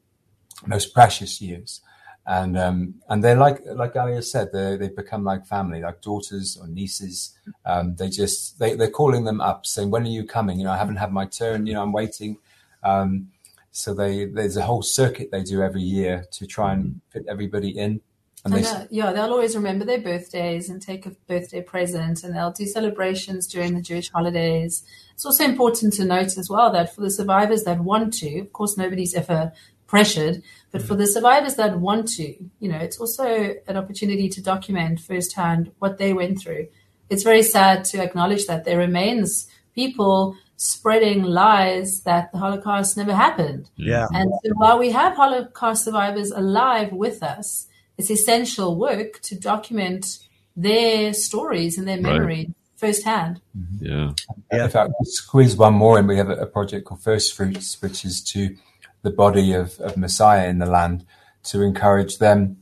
most 0.67 0.93
precious 0.93 1.41
years 1.41 1.82
and 2.26 2.58
um, 2.58 2.95
and 3.10 3.24
they're 3.24 3.36
like 3.36 3.62
like 3.65 3.93
Galya 3.93 4.24
said, 4.24 4.52
they 4.54 4.78
they 4.78 4.89
become 4.89 5.24
like 5.24 5.45
family, 5.45 5.82
like 5.82 6.02
daughters 6.02 6.58
or 6.60 6.67
nieces. 6.67 7.36
Um, 7.65 7.95
they 7.95 8.10
just 8.10 8.60
they 8.60 8.76
they're 8.76 8.91
calling 8.91 9.24
them 9.24 9.41
up, 9.41 9.65
saying, 9.65 9.89
"When 9.89 10.04
are 10.04 10.10
you 10.10 10.26
coming? 10.26 10.60
You 10.60 10.65
know, 10.65 10.71
I 10.71 10.78
haven't 10.78 10.97
had 10.97 11.12
my 11.12 11.26
turn. 11.26 11.65
You 11.65 11.74
know, 11.74 11.82
I'm 11.82 11.91
waiting." 11.91 12.38
Um, 12.84 13.30
so 13.71 13.93
they 13.93 14.26
there's 14.26 14.58
a 14.58 14.63
whole 14.63 14.84
circuit 14.84 15.30
they 15.32 15.41
do 15.41 15.63
every 15.63 15.82
year 15.82 16.26
to 16.34 16.45
try 16.45 16.74
and 16.74 17.02
fit 17.10 17.26
everybody 17.28 17.69
in. 17.69 18.02
And 18.43 18.88
yeah, 18.89 19.12
they'll 19.12 19.32
always 19.32 19.56
remember 19.56 19.86
their 19.86 20.01
birthdays 20.01 20.69
and 20.69 20.82
take 20.82 21.06
a 21.06 21.12
birthday 21.27 21.62
present, 21.62 22.23
and 22.23 22.36
they'll 22.36 22.51
do 22.51 22.65
celebrations 22.65 23.45
during 23.45 23.75
the 23.75 23.82
Jewish 23.82 24.10
holidays. 24.10 24.84
It's 25.13 25.25
also 25.25 25.43
important 25.43 25.93
to 25.93 26.06
note 26.06 26.38
as 26.38 26.49
well 26.49 26.71
that 26.71 26.95
for 26.95 27.01
the 27.01 27.12
survivors 27.12 27.63
that 27.65 27.80
want 27.80 28.13
to, 28.15 28.39
of 28.39 28.51
course, 28.51 28.77
nobody's 28.77 29.13
ever 29.13 29.54
pressured. 29.86 30.41
But 30.71 30.82
for 30.82 30.95
the 30.95 31.04
mm-hmm. 31.04 31.12
survivors 31.12 31.56
that 31.56 31.80
want 31.80 32.08
to, 32.13 32.34
you 32.60 32.71
know, 32.71 32.77
it's 32.77 32.97
also 32.97 33.56
an 33.67 33.77
opportunity 33.77 34.30
to 34.30 34.41
document 34.41 35.01
firsthand 35.01 35.71
what 35.80 35.97
they 35.97 36.13
went 36.13 36.39
through. 36.39 36.69
It's 37.10 37.23
very 37.23 37.43
sad 37.43 37.84
to 37.86 38.01
acknowledge 38.01 38.47
that 38.47 38.63
there 38.63 38.77
remains 38.77 39.47
people 39.75 40.38
spreading 40.56 41.23
lies 41.23 42.01
that 42.01 42.32
the 42.32 42.38
Holocaust 42.38 42.95
never 42.95 43.13
happened. 43.13 43.69
Yeah. 43.75 44.08
And 44.13 44.32
so 44.43 44.51
while 44.54 44.80
we 44.80 44.91
have 44.91 45.15
Holocaust 45.15 45.84
survivors 45.84 46.32
alive 46.32 46.91
with 46.91 47.21
us, 47.21 47.67
it's 48.01 48.09
essential 48.09 48.75
work 48.75 49.19
to 49.21 49.35
document 49.35 50.17
their 50.55 51.13
stories 51.13 51.77
and 51.77 51.87
their 51.87 52.01
memories 52.01 52.47
right. 52.47 52.55
firsthand. 52.75 53.39
Mm-hmm. 53.55 53.85
Yeah. 53.85 54.13
yeah. 54.51 54.65
If 54.65 54.75
I 54.75 54.87
squeeze 55.03 55.55
one 55.55 55.75
more 55.75 55.99
in, 55.99 56.07
we 56.07 56.17
have 56.17 56.29
a 56.29 56.47
project 56.47 56.85
called 56.85 57.03
First 57.03 57.35
Fruits, 57.35 57.79
which 57.79 58.03
is 58.03 58.23
to 58.33 58.55
the 59.03 59.11
body 59.11 59.53
of, 59.53 59.79
of 59.79 59.97
Messiah 59.97 60.49
in 60.49 60.57
the 60.57 60.65
land 60.65 61.05
to 61.43 61.61
encourage 61.61 62.17
them. 62.17 62.57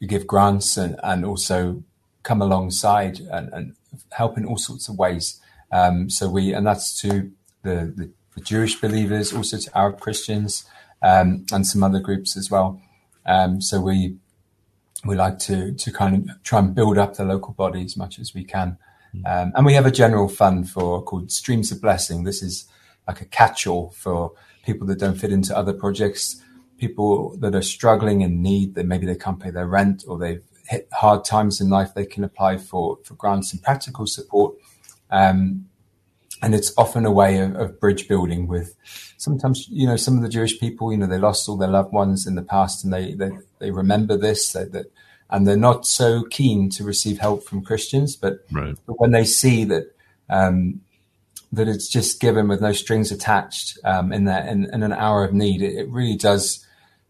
We 0.00 0.06
give 0.06 0.28
grants 0.28 0.76
and, 0.76 0.96
and 1.02 1.24
also 1.24 1.82
come 2.22 2.40
alongside 2.40 3.18
and, 3.18 3.52
and 3.52 3.74
help 4.12 4.38
in 4.38 4.44
all 4.44 4.58
sorts 4.58 4.88
of 4.88 4.96
ways. 4.96 5.40
Um, 5.72 6.08
so 6.08 6.28
we, 6.30 6.52
and 6.52 6.64
that's 6.64 7.00
to 7.00 7.32
the, 7.64 7.92
the, 7.96 8.10
the, 8.36 8.40
Jewish 8.42 8.80
believers, 8.80 9.32
also 9.32 9.58
to 9.58 9.76
Arab 9.76 9.98
Christians, 9.98 10.64
um, 11.02 11.46
and 11.52 11.66
some 11.66 11.82
other 11.82 11.98
groups 11.98 12.36
as 12.36 12.48
well. 12.48 12.80
Um, 13.24 13.60
so 13.60 13.80
we, 13.80 14.18
we 15.06 15.16
like 15.16 15.38
to, 15.40 15.72
to 15.72 15.92
kind 15.92 16.30
of 16.30 16.42
try 16.42 16.58
and 16.58 16.74
build 16.74 16.98
up 16.98 17.16
the 17.16 17.24
local 17.24 17.54
body 17.54 17.84
as 17.84 17.96
much 17.96 18.18
as 18.18 18.34
we 18.34 18.44
can. 18.44 18.78
Um, 19.24 19.52
and 19.54 19.64
we 19.64 19.72
have 19.74 19.86
a 19.86 19.90
general 19.90 20.28
fund 20.28 20.68
for 20.68 21.02
called 21.02 21.30
Streams 21.30 21.72
of 21.72 21.80
Blessing. 21.80 22.24
This 22.24 22.42
is 22.42 22.66
like 23.08 23.20
a 23.20 23.24
catch-all 23.24 23.90
for 23.90 24.32
people 24.64 24.86
that 24.88 24.98
don't 24.98 25.14
fit 25.14 25.32
into 25.32 25.56
other 25.56 25.72
projects, 25.72 26.42
people 26.78 27.36
that 27.38 27.54
are 27.54 27.62
struggling 27.62 28.22
and 28.22 28.42
need 28.42 28.74
that 28.74 28.84
maybe 28.84 29.06
they 29.06 29.14
can't 29.14 29.40
pay 29.40 29.50
their 29.50 29.66
rent 29.66 30.04
or 30.06 30.18
they've 30.18 30.42
hit 30.68 30.88
hard 30.92 31.24
times 31.24 31.60
in 31.60 31.70
life, 31.70 31.94
they 31.94 32.04
can 32.04 32.24
apply 32.24 32.58
for, 32.58 32.98
for 33.04 33.14
grants 33.14 33.52
and 33.52 33.62
practical 33.62 34.06
support. 34.06 34.54
Um, 35.10 35.66
and 36.42 36.54
it's 36.54 36.72
often 36.76 37.06
a 37.06 37.10
way 37.10 37.38
of, 37.38 37.54
of, 37.56 37.80
bridge 37.80 38.08
building 38.08 38.46
with 38.46 38.74
sometimes, 39.16 39.66
you 39.70 39.86
know, 39.86 39.96
some 39.96 40.16
of 40.16 40.22
the 40.22 40.28
Jewish 40.28 40.58
people, 40.60 40.92
you 40.92 40.98
know, 40.98 41.06
they 41.06 41.18
lost 41.18 41.48
all 41.48 41.56
their 41.56 41.68
loved 41.68 41.92
ones 41.92 42.26
in 42.26 42.34
the 42.34 42.42
past 42.42 42.84
and 42.84 42.92
they, 42.92 43.14
they, 43.14 43.30
they 43.58 43.70
remember 43.70 44.16
this, 44.16 44.52
that, 44.52 44.72
that, 44.72 44.86
and 45.30 45.46
they're 45.46 45.56
not 45.56 45.86
so 45.86 46.22
keen 46.24 46.68
to 46.70 46.84
receive 46.84 47.18
help 47.18 47.44
from 47.44 47.64
Christians, 47.64 48.16
but, 48.16 48.44
right. 48.52 48.76
but 48.86 49.00
when 49.00 49.12
they 49.12 49.24
see 49.24 49.64
that, 49.64 49.94
um, 50.28 50.80
that 51.52 51.68
it's 51.68 51.88
just 51.88 52.20
given 52.20 52.48
with 52.48 52.60
no 52.60 52.72
strings 52.72 53.10
attached 53.10 53.78
um, 53.84 54.12
in 54.12 54.24
that 54.24 54.48
in, 54.48 54.64
in, 54.72 54.82
an 54.82 54.92
hour 54.92 55.24
of 55.24 55.32
need. 55.32 55.62
It, 55.62 55.74
it, 55.76 55.88
really 55.88 56.16
does 56.16 56.66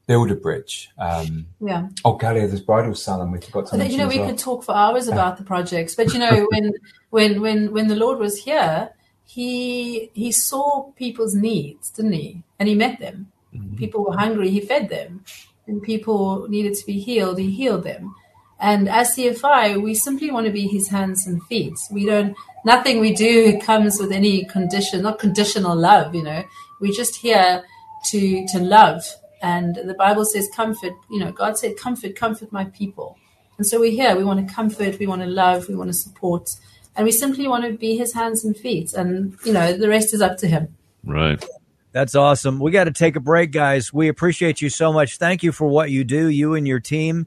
build 0.07 0.31
a 0.31 0.35
bridge. 0.35 0.91
Um, 0.99 1.47
yeah. 1.61 1.89
Oh, 2.05 2.17
Galya, 2.17 2.49
there's 2.49 2.61
bridal 2.61 2.95
salon. 2.95 3.33
We 3.33 3.41
forgot 3.41 3.67
to. 3.69 3.87
you 3.87 3.99
know, 3.99 4.07
we 4.07 4.19
well. 4.19 4.29
could 4.29 4.39
talk 4.39 4.65
for 4.65 4.75
hours 4.75 5.09
about 5.09 5.39
the 5.39 5.45
projects, 5.45 5.95
but 5.95 6.13
you 6.13 6.19
know, 6.19 6.47
when 6.51 6.75
when 7.11 7.41
when 7.41 7.73
when 7.73 7.89
the 7.89 7.97
Lord 7.97 8.19
was 8.19 8.43
here, 8.43 8.91
he 9.27 10.11
he 10.15 10.33
saw 10.33 10.93
people's 10.93 11.35
needs, 11.35 11.91
didn't 11.91 12.13
he? 12.13 12.43
And 12.59 12.69
he 12.69 12.75
met 12.75 13.01
them. 13.01 13.33
Mm-hmm. 13.55 13.77
People 13.77 14.05
were 14.05 14.17
hungry, 14.17 14.51
he 14.51 14.61
fed 14.61 14.89
them, 14.89 15.25
and 15.67 15.83
people 15.83 16.49
needed 16.49 16.75
to 16.75 16.87
be 16.87 16.99
healed, 17.01 17.39
he 17.39 17.51
healed 17.51 17.85
them. 17.85 18.15
And 18.59 18.89
as 18.89 19.15
CFI, 19.15 19.83
we 19.83 19.95
simply 19.95 20.31
want 20.31 20.47
to 20.47 20.53
be 20.53 20.67
his 20.67 20.89
hands 20.89 21.27
and 21.27 21.43
feet. 21.45 21.79
We 21.91 22.07
don't 22.07 22.35
nothing 22.65 23.01
we 23.01 23.13
do 23.13 23.59
comes 23.61 23.99
with 24.01 24.13
any 24.13 24.45
condition, 24.47 25.03
not 25.03 25.19
conditional 25.19 25.77
love, 25.77 26.15
you 26.15 26.23
know. 26.23 26.43
We're 26.81 26.93
just 26.93 27.17
here 27.17 27.65
to 28.07 28.47
to 28.47 28.59
love. 28.61 29.05
And 29.43 29.77
the 29.77 29.95
Bible 29.95 30.25
says 30.25 30.49
comfort, 30.55 30.95
you 31.11 31.21
know, 31.21 31.33
God 31.33 31.59
said, 31.59 31.77
Comfort, 31.77 32.17
comfort 32.17 32.53
my 32.53 32.65
people. 32.65 33.19
And 33.59 33.67
so 33.67 33.81
we're 33.81 33.91
here. 33.91 34.17
We 34.17 34.25
want 34.25 34.47
to 34.47 34.55
comfort, 34.55 34.99
we 34.99 35.07
want 35.07 35.23
to 35.23 35.29
love, 35.29 35.69
we 35.69 35.75
want 35.75 35.89
to 35.89 35.95
support, 35.95 36.51
and 36.97 37.05
we 37.05 37.13
simply 37.13 37.47
want 37.47 37.65
to 37.65 37.73
be 37.73 37.97
his 37.97 38.15
hands 38.15 38.45
and 38.45 38.57
feet. 38.57 38.93
And, 38.95 39.37
you 39.45 39.53
know, 39.53 39.77
the 39.77 39.89
rest 39.89 40.15
is 40.15 40.23
up 40.23 40.39
to 40.39 40.47
him. 40.47 40.75
Right. 41.05 41.45
That's 41.93 42.15
awesome. 42.15 42.59
We 42.59 42.73
got 42.73 42.85
to 42.85 42.91
take 42.91 43.17
a 43.17 43.21
break, 43.21 43.53
guys. 43.53 43.93
We 43.93 44.09
appreciate 44.09 44.61
you 44.61 44.71
so 44.71 44.93
much. 44.93 45.19
Thank 45.19 45.43
you 45.43 45.53
for 45.53 45.69
what 45.69 45.91
you 45.91 46.05
do, 46.05 46.29
you 46.29 46.55
and 46.55 46.67
your 46.67 46.81
team. 46.81 47.27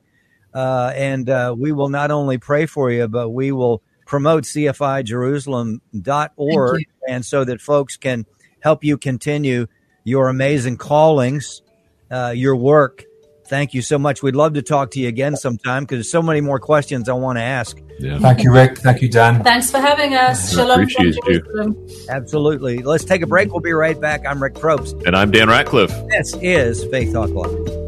Uh, 0.53 0.91
and 0.95 1.29
uh, 1.29 1.55
we 1.57 1.71
will 1.71 1.89
not 1.89 2.11
only 2.11 2.37
pray 2.37 2.65
for 2.65 2.91
you, 2.91 3.07
but 3.07 3.29
we 3.29 3.51
will 3.51 3.81
promote 4.05 4.43
CFIJerusalem.org 4.43 6.85
and 7.07 7.25
so 7.25 7.43
that 7.43 7.61
folks 7.61 7.97
can 7.97 8.25
help 8.59 8.83
you 8.83 8.97
continue 8.97 9.67
your 10.03 10.29
amazing 10.29 10.77
callings, 10.77 11.61
uh, 12.09 12.33
your 12.35 12.55
work. 12.55 13.05
Thank 13.49 13.73
you 13.73 13.81
so 13.81 13.97
much. 13.97 14.21
We'd 14.21 14.35
love 14.35 14.53
to 14.53 14.61
talk 14.61 14.91
to 14.91 14.99
you 14.99 15.07
again 15.07 15.35
sometime 15.35 15.83
because 15.83 15.97
there's 15.97 16.11
so 16.11 16.21
many 16.21 16.39
more 16.39 16.59
questions 16.59 17.09
I 17.09 17.13
want 17.13 17.37
to 17.37 17.41
ask. 17.41 17.81
Yeah. 17.99 18.19
Thank 18.19 18.43
you, 18.43 18.53
Rick. 18.53 18.77
Thank 18.77 19.01
you, 19.01 19.09
Dan. 19.09 19.43
Thanks 19.43 19.71
for 19.71 19.79
having 19.79 20.13
us. 20.13 20.53
Shalom. 20.53 20.81
Appreciate 20.81 21.15
you. 21.27 21.87
Absolutely. 22.09 22.77
Let's 22.83 23.03
take 23.03 23.23
a 23.23 23.27
break. 23.27 23.51
We'll 23.51 23.59
be 23.59 23.73
right 23.73 23.99
back. 23.99 24.25
I'm 24.25 24.41
Rick 24.41 24.53
Probst. 24.53 25.05
And 25.05 25.17
I'm 25.17 25.31
Dan 25.31 25.49
Ratcliffe. 25.49 25.91
This 26.09 26.35
is 26.41 26.85
Faith 26.85 27.11
Talk 27.11 27.31
Live. 27.31 27.78